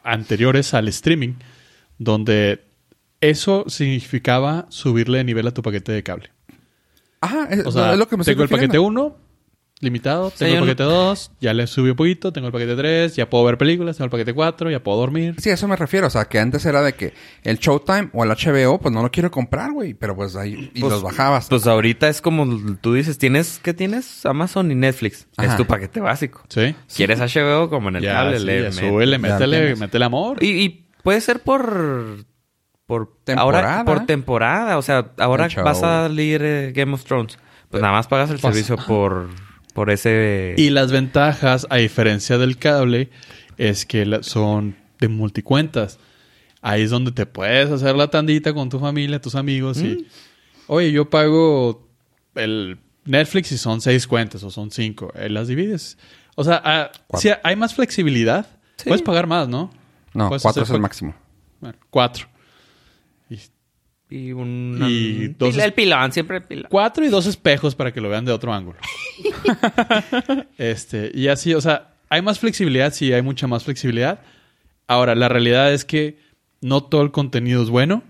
[0.05, 1.35] anteriores al streaming,
[1.99, 2.65] donde
[3.21, 6.31] eso significaba subirle de nivel a tu paquete de cable.
[7.21, 9.03] Ajá, es, O sea, es lo que me estoy tengo el paquete refiriendo.
[9.05, 9.17] 1,
[9.81, 13.15] limitado, sea, tengo el paquete 2, ya le subí un poquito, tengo el paquete 3,
[13.15, 15.37] ya puedo ver películas, tengo el paquete 4, ya puedo dormir.
[15.39, 16.09] Sí, a eso me refiero.
[16.09, 17.15] O sea, que antes era de que
[17.45, 19.95] el Showtime o el HBO, pues no lo quiero comprar, güey.
[19.95, 20.71] Pero pues ahí...
[20.75, 21.47] Y Pues- los bajabas.
[21.49, 22.47] Pues ahorita es como
[22.81, 24.27] tú dices, tienes, ¿qué tienes?
[24.27, 25.29] Amazon y Netflix.
[25.37, 25.51] Ajá.
[25.53, 26.43] Es tu paquete básico.
[26.49, 26.75] Sí.
[26.97, 28.41] ¿Quieres HBO como en el Ya, cable?
[28.41, 30.43] sí, le ya súbele, métele, métele amor.
[30.43, 32.25] Y, y puede ser por...
[32.87, 33.81] Por Temporada.
[33.81, 34.79] Ahora, por temporada.
[34.79, 37.39] O sea, ahora vas a salir eh, Game of Thrones.
[37.71, 39.29] Pues nada más pagas el Pues- servicio por,
[39.79, 40.57] por ese...
[40.57, 43.11] Y las ventajas, a diferencia del cable,
[43.59, 46.01] es que son de multicuentas.
[46.63, 50.09] Ahí es donde te puedes hacer la tandita con tu familia, tus amigos y,
[50.67, 51.89] oye, yo pago
[52.35, 55.13] el Netflix y son seis cuentas o son cinco.
[55.15, 55.97] Eh, las divides.
[56.35, 58.49] O sea, ah, sí, hay más flexibilidad.
[58.79, 58.89] Sí.
[58.89, 59.71] Puedes pagar más, ¿no?
[60.13, 61.15] No, Puedes cuatro es el máximo.
[61.61, 62.27] Bueno, cuatro.
[64.11, 64.79] Y un...
[64.89, 66.67] Y dos el pilón, siempre el pilón.
[66.71, 68.79] cuatro y dos espejos para que lo vean de otro ángulo.
[70.59, 74.21] este, y así, o sea, hay más flexibilidad, sí, hay mucha más flexibilidad.
[74.87, 76.19] Ahora, la realidad es que
[76.61, 78.03] no todo el contenido es bueno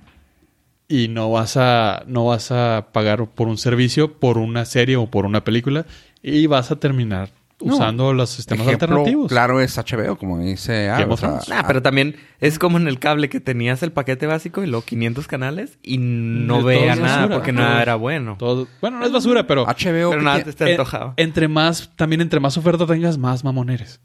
[0.88, 5.06] y no vas a no vas a pagar por un servicio, por una serie o
[5.06, 5.84] por una película
[6.22, 7.30] y vas a terminar
[7.60, 7.74] No.
[7.74, 9.28] usando los sistemas Ejemplo alternativos.
[9.28, 11.48] claro es HBO, como dice Game Al, o of sea, Thrones.
[11.48, 14.84] Nah, pero también es como en el cable que tenías el paquete básico y luego
[14.84, 17.34] 500 canales y no veía nada basura.
[17.36, 18.36] porque nada era bueno.
[18.38, 21.14] Todo- bueno, no es basura, pero HBO, Pero nada te en- antojaba.
[21.16, 24.00] entre más también entre más oferta tengas, más mamoneres.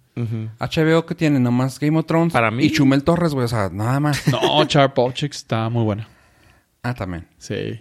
[0.60, 2.64] HBO que tiene nomás Game of Thrones Para mí.
[2.66, 4.28] y Chumel Torres, güey, o sea, nada más.
[4.30, 6.08] No, Sharp Objects está muy buena.
[6.82, 7.28] ah, también.
[7.38, 7.80] Sí.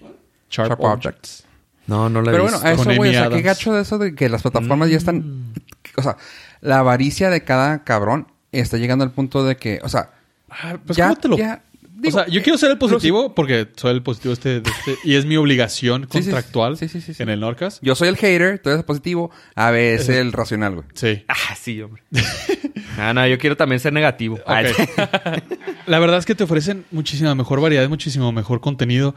[0.50, 1.06] Sharp, Sharp Objects.
[1.06, 1.46] Objects.
[1.86, 3.98] No, no la he Pero bueno, a eso, güey, o sea, qué gacho de eso
[3.98, 5.52] de que las plataformas ya están...
[5.96, 6.16] O sea,
[6.60, 10.10] la avaricia de cada cabrón está llegando al punto de que, o sea...
[10.50, 11.62] Ah, pues, ya, ¿cómo te lo- ya-
[12.04, 15.14] o sea, yo quiero ser el positivo porque soy el positivo este, de este- y
[15.14, 17.22] es mi obligación Sí, sí, contractual sí, sí, sí, sí.
[17.22, 17.78] en el Norcas.
[17.80, 20.86] Yo soy el hater, tú eres positivo, a veces el racional, güey.
[20.94, 21.24] Sí.
[21.28, 22.02] Ah, sí, hombre.
[22.98, 24.38] ah, no, yo quiero también ser negativo.
[25.86, 29.14] La verdad es que te ofrecen muchísima mejor variedad, muchísimo mejor contenido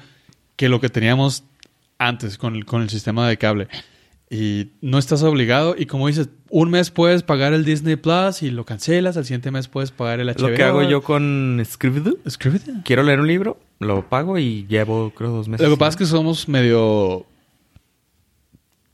[0.55, 1.43] que lo que teníamos
[1.97, 3.67] antes con el, con el sistema de cable.
[4.29, 5.75] Y no estás obligado.
[5.77, 9.17] Y como dices, un mes puedes pagar el Disney Plus y lo cancelas.
[9.17, 10.49] Al siguiente mes puedes pagar el HBO.
[10.49, 12.15] lo que hago yo con Scribd.
[12.25, 12.73] Escríbete.
[12.83, 15.67] Quiero leer un libro, lo pago y llevo, creo, dos meses.
[15.67, 17.25] Lo que pasa es que somos medio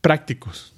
[0.01, 0.73] prácticos.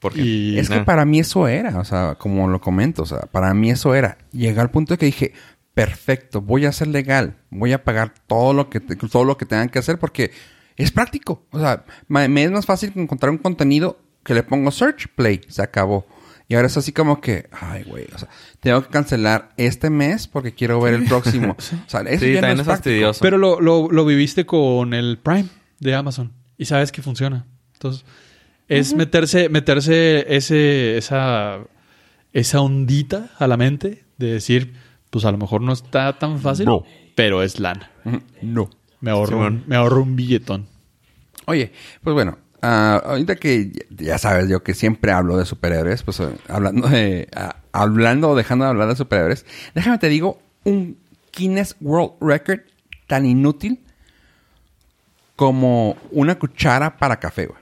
[0.00, 0.22] ¿Por qué?
[0.22, 3.54] Y Es que para mí eso era, o sea, como lo comento, o sea, para
[3.54, 4.18] mí eso era.
[4.32, 5.32] Llegué al punto de que dije,
[5.74, 9.46] perfecto, voy a ser legal, voy a pagar todo lo que te- todo lo que
[9.46, 10.32] tengan que hacer porque
[10.76, 11.46] es práctico.
[11.50, 15.62] O sea, me es más fácil encontrar un contenido que le pongo search, play, se
[15.62, 16.06] acabó.
[16.48, 18.28] Y ahora es así como que, ay, güey, o sea,
[18.60, 21.56] tengo que cancelar este mes porque quiero ver el próximo.
[21.86, 23.20] O sea, eso Sí, ya no también es fastidioso.
[23.22, 25.46] Pero lo, lo, lo viviste con el Prime
[25.80, 27.46] de Amazon y sabes que funciona.
[27.74, 28.04] Entonces,
[28.68, 31.60] es meterse, meterse ese, esa,
[32.32, 34.74] esa ondita a la mente de decir,
[35.10, 36.84] pues a lo mejor no está tan fácil, No.
[37.14, 37.90] pero es lana.
[38.42, 38.68] No.
[39.02, 39.64] Me ahorro, Simón.
[39.66, 40.66] me ahorro un billetón.
[41.46, 41.72] Oye,
[42.02, 46.34] pues bueno, ah, ahorita que ya- sabes yo que siempre hablo de superhéroes, pues eh,
[46.48, 49.44] hablando de ah, hablando o dejando de hablar de superhéroes,
[49.74, 50.96] déjame te digo un
[51.36, 52.60] Guinness World Record
[53.06, 53.80] tan inútil
[55.36, 57.60] como una cuchara para café, güey.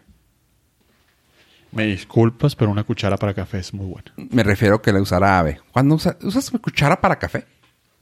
[1.73, 4.13] Me disculpas, pero una cuchara para café es muy buena.
[4.17, 5.61] Me refiero que la usará Ave.
[5.73, 7.47] ¿Cuándo usa- usas cuchara para café?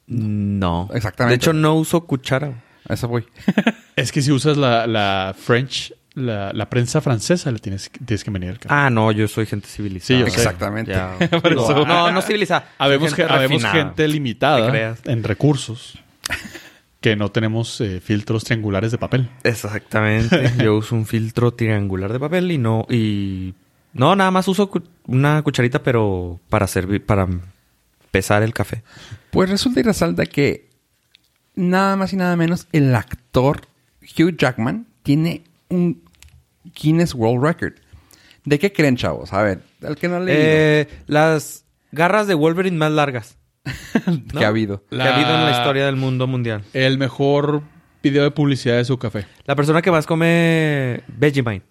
[0.07, 0.89] No.
[0.95, 1.32] Exactamente.
[1.32, 2.64] De hecho, no uso cuchara.
[2.89, 3.24] A eso voy.
[3.97, 8.22] Es que si usas la, la French, la, la prensa francesa, le tienes, que- tienes
[8.22, 8.68] que venir café.
[8.72, 10.20] Ah, no, yo soy gente civilizada.
[10.20, 10.36] Sí, yo sé.
[10.41, 10.93] Exactamente.
[10.93, 11.16] Ya.
[11.20, 12.70] Eso- No, no civilizada.
[12.78, 15.99] Habemos, Gente habemos gente Te limitada en recursos
[17.01, 19.28] que no tenemos eh, filtros triangulares de papel.
[19.45, 20.53] Exactamente.
[20.62, 22.86] Yo uso un filtro triangular de papel y no...
[22.91, 23.55] Y...
[23.95, 27.05] No, nada más uso cu- una cucharita, pero para servir...
[27.05, 27.26] Para
[28.11, 28.82] pesar el café.
[29.30, 30.68] Pues resulta y resalta que
[31.59, 33.62] nada más y nada menos el actor
[34.02, 36.02] Hugh Jackman tiene un
[36.80, 37.74] Guinness World Record.
[38.44, 39.32] ¿De qué creen, chavos?
[39.32, 43.36] A ver, el que no ha leído, Eh, las garras de Wolverine más largas
[44.38, 44.84] que ha habido.
[44.88, 46.64] que ha habido en la historia del mundo mundial.
[46.72, 47.62] El mejor
[48.02, 49.26] video de publicidad de su café.
[49.44, 51.66] La persona que más come Vegemite.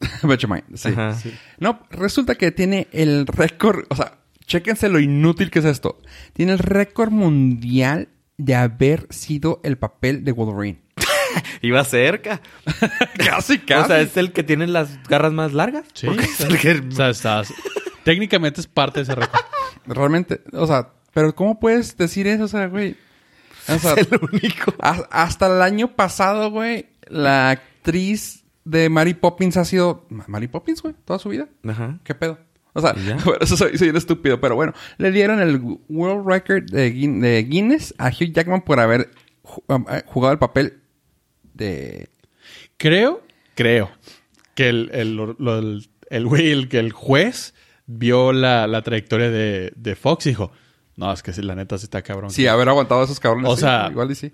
[0.22, 0.88] Vegemite, sí.
[0.88, 1.16] Ajá.
[1.58, 4.14] No, resulta que tiene el récord, o sea,
[4.46, 5.98] chéquense lo inútil que es esto.
[6.32, 8.08] Tiene el récord mundial
[8.44, 10.82] de haber sido el papel de Wolverine.
[11.62, 12.40] Iba cerca.
[13.18, 15.84] casi, O sea, es el que tiene las garras más largas.
[15.94, 16.06] Sí.
[16.08, 17.52] Es el que- O sea, estás-
[18.04, 19.40] técnicamente es parte de ese récord.
[19.86, 22.44] Realmente, o sea, pero ¿cómo puedes decir eso?
[22.44, 22.96] O sea, güey.
[23.68, 24.74] O sea, es el único.
[24.80, 30.48] ha- hasta el año pasado, güey, la actriz de Mary Poppins ha sido Ma- Mary
[30.48, 31.48] Poppins, güey, toda su vida.
[31.66, 31.98] Ajá.
[32.04, 32.38] ¿Qué pedo?
[32.72, 32.94] O sea,
[33.40, 37.42] eso soy, soy un estúpido, pero bueno, le dieron el World Record de, Guin- de
[37.44, 39.10] Guinness a Hugh Jackman por haber
[39.68, 40.80] eh, jugado el papel
[41.54, 42.08] de
[42.76, 43.22] Creo,
[43.54, 43.90] creo
[44.54, 47.54] que el, el, lo- el, el que el juez
[47.86, 50.52] vio la, la trayectoria de, de Fox y dijo,
[50.96, 52.30] no, es que sí, la neta sí está cabrón.
[52.30, 53.50] sí haber aguantado a esos cabrones.
[53.50, 54.32] O sí, sea- igual y sí.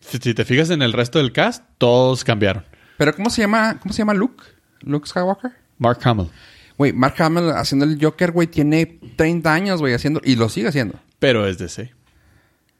[0.00, 2.64] Si, si te fijas en el resto del cast, todos cambiaron.
[2.96, 3.78] Pero ¿cómo se llama?
[3.80, 4.42] ¿Cómo se llama Luke?
[4.80, 5.50] Luke Skywalker.
[5.78, 6.30] Mark Hamill.
[6.76, 10.68] Güey, Mark Hamill haciendo el Joker, güey, tiene 30 años, güey, haciendo y lo sigue
[10.68, 10.98] haciendo.
[11.18, 11.92] Pero es DC.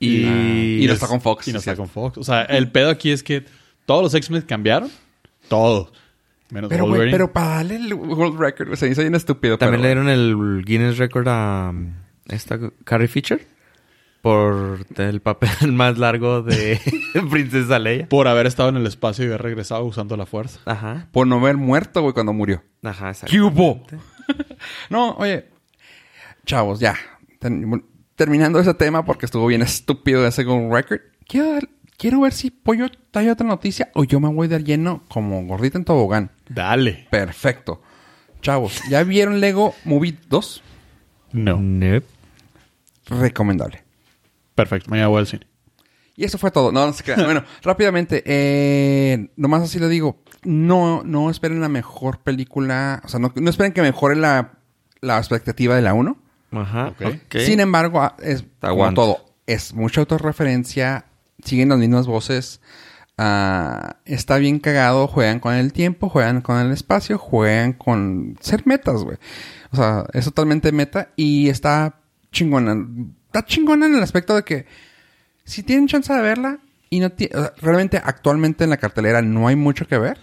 [0.01, 2.18] Y, y no está con Fox, Y no sí, está con Fox.
[2.18, 3.45] O sea, el pedo aquí es que
[3.86, 4.90] todos los X-Men cambiaron
[5.49, 5.92] Todos.
[6.51, 7.11] Menos Pero, Wolverine.
[7.12, 9.57] pero para darle el world record, o sea, hizo bien estúpido.
[9.59, 11.95] También le dieron el Guinness Record a um,
[12.28, 13.47] esta Carrie Fisher
[14.25, 16.81] por el papel más largo de
[17.31, 18.09] Princesa Leia.
[18.09, 20.61] Por haber estado en el espacio y haber regresado usando la fuerza.
[20.64, 21.09] Ajá.
[21.12, 22.62] Por no haber muerto, güey, cuando murió.
[22.83, 23.31] Ajá, exacto.
[23.31, 23.83] ¿Qué hubo?
[24.89, 25.51] no, oye.
[26.47, 26.95] Chavos, ya.
[27.39, 27.85] Ten-
[28.16, 31.01] terminando ese tema porque estuvo bien estúpido ese World Record.
[31.29, 31.68] Quiero,
[31.99, 35.77] quiero ver si Pollo trae otra noticia o yo me voy de lleno como gordita
[35.77, 36.31] en tobogán.
[36.49, 37.07] Dale.
[37.11, 37.83] Perfecto.
[38.41, 40.62] Chavos, ¿ya vieron Lego Movie 2?
[41.33, 41.59] No.
[41.61, 42.07] Nope.
[43.07, 43.84] Recomendable.
[44.55, 44.90] Perfecto.
[44.90, 45.46] Mañana voy al cine.
[46.16, 46.70] Y eso fue todo.
[46.70, 47.24] No, no se crean.
[47.24, 48.22] Bueno, rápidamente.
[48.24, 50.22] Eh, nomás así lo digo.
[50.44, 53.00] No, no esperen la mejor película.
[53.05, 54.52] O sea, no, no esperen que mejore la,
[55.00, 56.16] la expectativa de la 1.
[56.52, 56.88] Ajá.
[56.88, 57.02] Ok.
[57.02, 57.36] ok.
[57.40, 59.24] Sin embargo, ah, es como todo.
[59.46, 61.07] Es mucha autorreferencia.
[61.42, 62.61] Siguen las mismas voces.
[63.18, 65.09] ah, está bien cagado.
[65.09, 66.09] Juegan con el tiempo.
[66.09, 67.18] Juegan con el espacio.
[67.18, 69.18] Juegan con ser metas, güey.
[69.72, 71.09] O sea, es totalmente meta.
[71.16, 71.98] Y está
[72.30, 72.86] chingona.
[73.35, 74.64] Está chingona en el aspecto de que
[75.45, 79.22] si tienen chance de verla y no ti- o sea, realmente actualmente en la cartelera
[79.22, 80.18] no hay mucho que ver.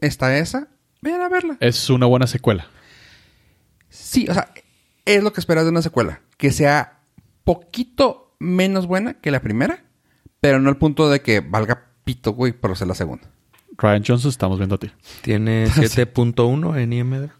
[0.00, 0.68] Está esa.
[1.02, 1.56] Vayan a verla.
[1.58, 2.68] Es una buena secuela.
[3.88, 4.48] Sí, o sea,
[5.04, 6.20] es lo que esperas de una secuela.
[6.36, 7.00] Que sea
[7.42, 9.82] poquito menos buena que la primera,
[10.40, 13.28] pero no al punto de que valga pito, güey, por ser la segunda.
[13.76, 14.92] Ryan Johnson, estamos viendo a ti.
[15.22, 17.30] Tiene 7.1 en IMDb.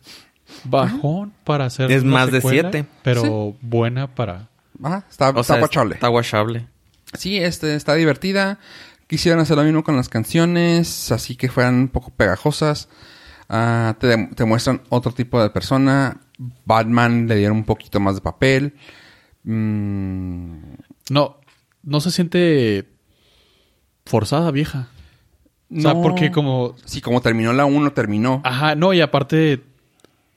[0.64, 1.92] Bajón para hacer.
[1.92, 2.88] Es una más de secuela, siete.
[3.04, 4.48] Pero buena para.
[4.82, 5.94] Ajá, está, O está sea, guachable.
[5.94, 6.66] está guachable.
[7.14, 8.58] Sí, este, está divertida.
[9.06, 12.88] Quisieron hacer lo mismo con las canciones, así que fueran un poco pegajosas.
[13.48, 16.20] Ah, te, muestran otro tipo de persona.
[16.64, 18.74] Batman le dieron un poquito más de papel.
[19.44, 20.74] Mm,
[21.10, 21.38] No,
[21.84, 22.88] no se siente
[24.04, 24.88] forzada, vieja.
[25.74, 26.74] O sea, no- porque como.
[26.84, 28.40] Sí, como terminó la 1, terminó.
[28.44, 29.62] Ajá, no, y aparte.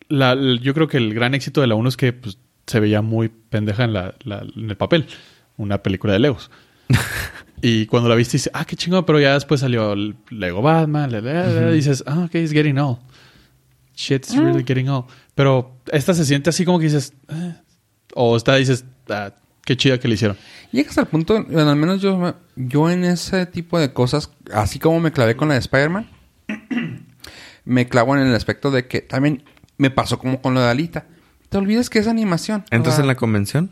[0.08, 2.40] La, yo creo que el gran éxito de la 1 es que pues,
[2.70, 5.08] se veía muy pendeja en, la, la- en el papel.
[5.58, 6.50] Una película de Legos.
[7.62, 11.12] y cuando la viste dices, ah, qué chingón, pero ya después salió el Lego Batman,
[11.12, 12.98] la, la, la, dices, ah, ok, it's getting old.
[13.96, 15.06] Shit's really getting old.
[15.36, 17.54] Pero esta se siente así como que dices, eh.
[18.16, 19.34] o esta dices, ah,
[19.66, 20.38] qué chida que le hicieron.
[20.72, 25.00] Llegas al punto, bueno, al menos yo, yo en ese tipo de cosas, así como
[25.02, 26.10] me clavé con la de Spider-Man,
[27.66, 29.44] me clavo en el aspecto de que también
[29.78, 31.06] me pasó como con lo de Alita.
[31.50, 32.64] Te olvidas que es animación.
[32.72, 33.72] ¿Entras en la convención?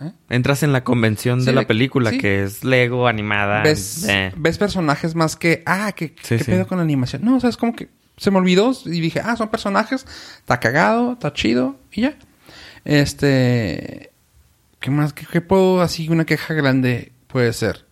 [0.00, 0.12] ¿Eh?
[0.28, 2.18] Entras en la convención Sí, de la película, sí.
[2.18, 3.62] que es Lego, animada.
[3.62, 4.32] ves, eh.
[4.36, 6.50] ves personajes más que, ah, ¿qué, Sí, qué sí.
[6.50, 7.24] pedo con la animación?
[7.24, 7.88] No, o sea, es como que
[8.18, 10.06] se me olvidó y dije, ah, son personajes,
[10.38, 12.16] está cagado, está chido y ya.
[12.84, 14.12] Este,
[14.80, 15.12] ¿qué más?
[15.12, 17.84] ¿Qué, qué puedo, así, una queja grande puede ser?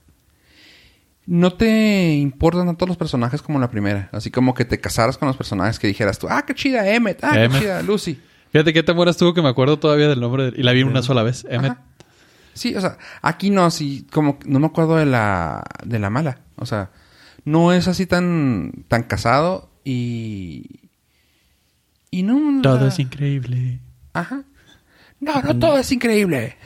[1.27, 4.11] No te importan tanto los personajes como la primera.
[4.13, 7.25] Así como que te casaras con los personajes que dijeras tú, ah, qué chida Emmet,
[7.25, 7.53] ah, Emmet.
[7.53, 8.21] qué chida Lucy.
[8.55, 10.85] Fíjate qué tan buena estuvo que me acuerdo todavía del nombre de- y la vi
[10.85, 11.45] una sola vez.
[11.51, 11.73] Emmet.
[11.73, 11.83] Ajá.
[12.53, 16.39] Sí, o sea, aquí no, sí, como no me acuerdo de la de la mala,
[16.55, 16.91] o sea,
[17.45, 20.83] no es así tan tan casado y
[22.13, 23.81] y no Todo la- es increíble.
[24.13, 24.45] Ajá.
[25.19, 26.57] No, no todo es increíble.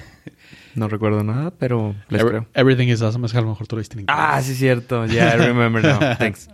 [0.74, 2.46] No recuerdo nada, pero les Every- creo.
[2.52, 3.24] everything is awesome.
[3.24, 4.16] Es que a lo mejor tú lo viste en inglés.
[4.20, 5.06] Ah, sí, cierto.
[5.06, 5.98] Yeah, I remember now.
[6.18, 6.50] Thanks.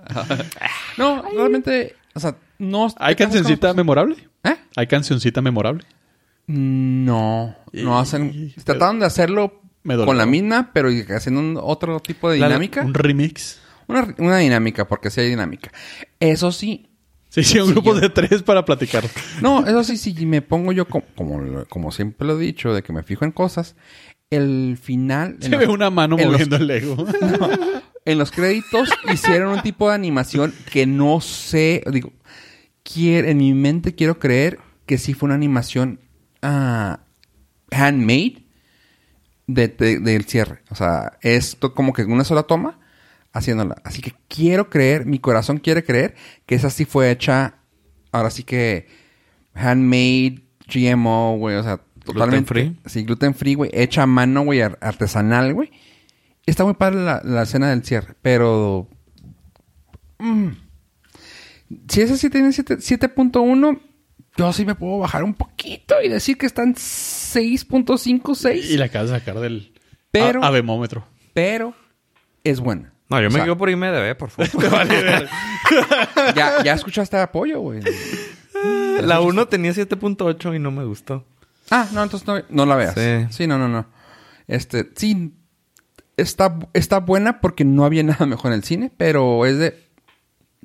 [0.97, 4.17] No, realmente, o sea, no ¿Hay cancioncita memorable?
[4.45, 4.57] ¿Eh?
[4.77, 5.85] ¿Hay cancioncita memorable?
[6.47, 12.31] No, no hacen Y- trataron de hacerlo con la misma, pero haciendo un otro tipo
[12.31, 12.83] de La- dinámica.
[12.83, 13.61] Un remix.
[13.87, 15.71] Una, una dinámica, porque sí hay dinámica.
[16.21, 16.89] Eso sí,
[17.29, 19.03] Sí, sí, un Sí, grupo yo- de tres para platicar.
[19.43, 21.05] No, eso sí, si me pongo yo como,
[21.69, 23.75] como siempre lo he dicho, de que me fijo en cosas,
[24.37, 25.37] el final...
[25.41, 26.97] Se ve los- una mano los- moviendo el Lego.
[28.07, 32.13] En los créditos hicieron un tipo de animación que no sé, digo,
[32.83, 36.01] quiero, en mi mente quiero creer que sí fue una animación
[36.43, 37.01] ah,
[37.71, 38.43] handmade
[39.47, 40.61] de- de- del cierre.
[40.71, 42.79] O sea, esto como que en una sola toma
[43.33, 43.77] haciéndola.
[43.85, 47.55] Así que quiero creer, mi corazón quiere creer que esa sí fue hecha,
[48.13, 48.87] ahora sí que
[49.55, 52.49] handmade, GMO, güey, o sea, totalmente.
[52.49, 52.77] free.
[52.87, 55.71] Sí, gluten free, güey, hecha a mano, güey, ar- artesanal, güey.
[56.47, 58.89] Está muy padre la, la escena del cierre, pero...
[60.19, 60.49] mm,
[61.89, 63.81] si esa sí tiene siete- 7.1,
[64.37, 68.71] yo sí me puedo bajar un poquito y decir que están 6.5, 6.
[68.71, 69.73] y la acabas de sacar del
[70.11, 71.07] Pero- a- abemómetro.
[71.33, 71.75] Pero
[72.45, 72.93] es buena.
[73.11, 74.51] No, yo O me sea, quedo por IMDB, por favor.
[76.37, 77.81] Ya, ya escuchaste apoyo, güey.
[79.03, 81.25] la 1 tenía 7.8 y no me gustó.
[81.71, 82.95] Ah, no, entonces no, no la veas.
[82.95, 83.27] Sí.
[83.37, 83.47] Sí.
[83.47, 83.87] no, no, no.
[84.47, 85.33] Este, sí,
[86.17, 89.83] está, está buena porque no había nada mejor en el cine, pero es de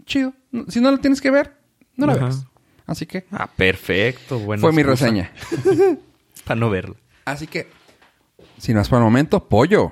[0.05, 0.33] chido.
[0.67, 1.55] Si no lo tienes que ver,
[1.95, 2.25] no la Ajá.
[2.25, 2.45] veas.
[2.85, 4.39] Así que Ah, perfecto.
[4.39, 5.31] Buena fue mi reseña.
[6.43, 6.95] Para no verla.
[7.25, 7.69] Así que,
[8.57, 9.91] si no es por el momento, pollo.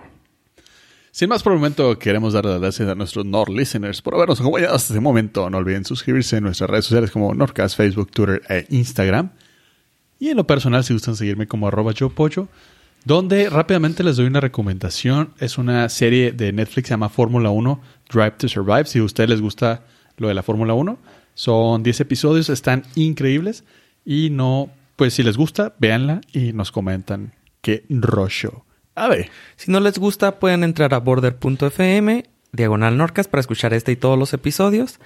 [1.11, 4.39] Sin más por el momento, queremos dar las gracias a nuestros Nord listeners por habernos
[4.39, 5.49] acompañado hasta este momento.
[5.49, 9.31] No olviden suscribirse en nuestras redes sociales como Nordcast, Facebook, Twitter e Instagram.
[10.19, 12.47] Y en lo personal, si gustan seguirme como arroba yo pollo,
[13.05, 15.33] donde rápidamente les doy una recomendación.
[15.39, 18.85] Es una serie de Netflix que se llama Fórmula 1 Drive to Survive.
[18.85, 19.83] Si a ustedes les gusta
[20.17, 20.97] lo de la Fórmula 1,
[21.33, 23.63] son 10 episodios, están increíbles.
[24.03, 28.65] Y no, pues si les gusta, véanla y nos comentan qué rollo.
[28.95, 29.29] A ver.
[29.55, 34.17] Si no les gusta, pueden entrar a border.fm, diagonal Norcas, para escuchar este y todos
[34.17, 34.99] los episodios,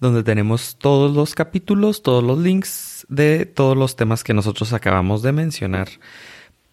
[0.00, 5.22] donde tenemos todos los capítulos, todos los links de todos los temas que nosotros acabamos
[5.22, 5.88] de mencionar.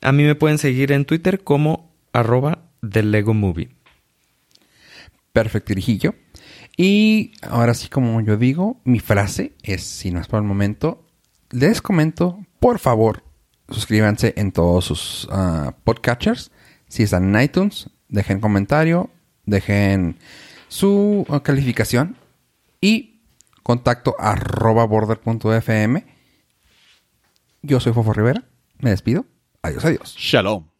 [0.01, 3.69] A mí me pueden seguir en Twitter como arroba Lego Movie.
[5.33, 6.15] Perfecto, Irijillo.
[6.77, 11.05] Y ahora sí, como yo digo, mi frase es, si no es por el momento,
[11.51, 13.23] les comento, por favor,
[13.69, 16.51] suscríbanse en todos sus ah, podcatchers.
[16.87, 19.09] Si están en iTunes, dejen comentario,
[19.45, 20.17] dejen
[20.67, 22.17] su ah, calificación
[22.81, 23.14] y
[23.65, 26.05] contacto arroba border.fm.
[27.63, 28.43] Yo soy Fofo Rivera,
[28.77, 29.25] me despido.
[29.63, 30.15] Adiós, adiós.
[30.15, 30.74] Shalom.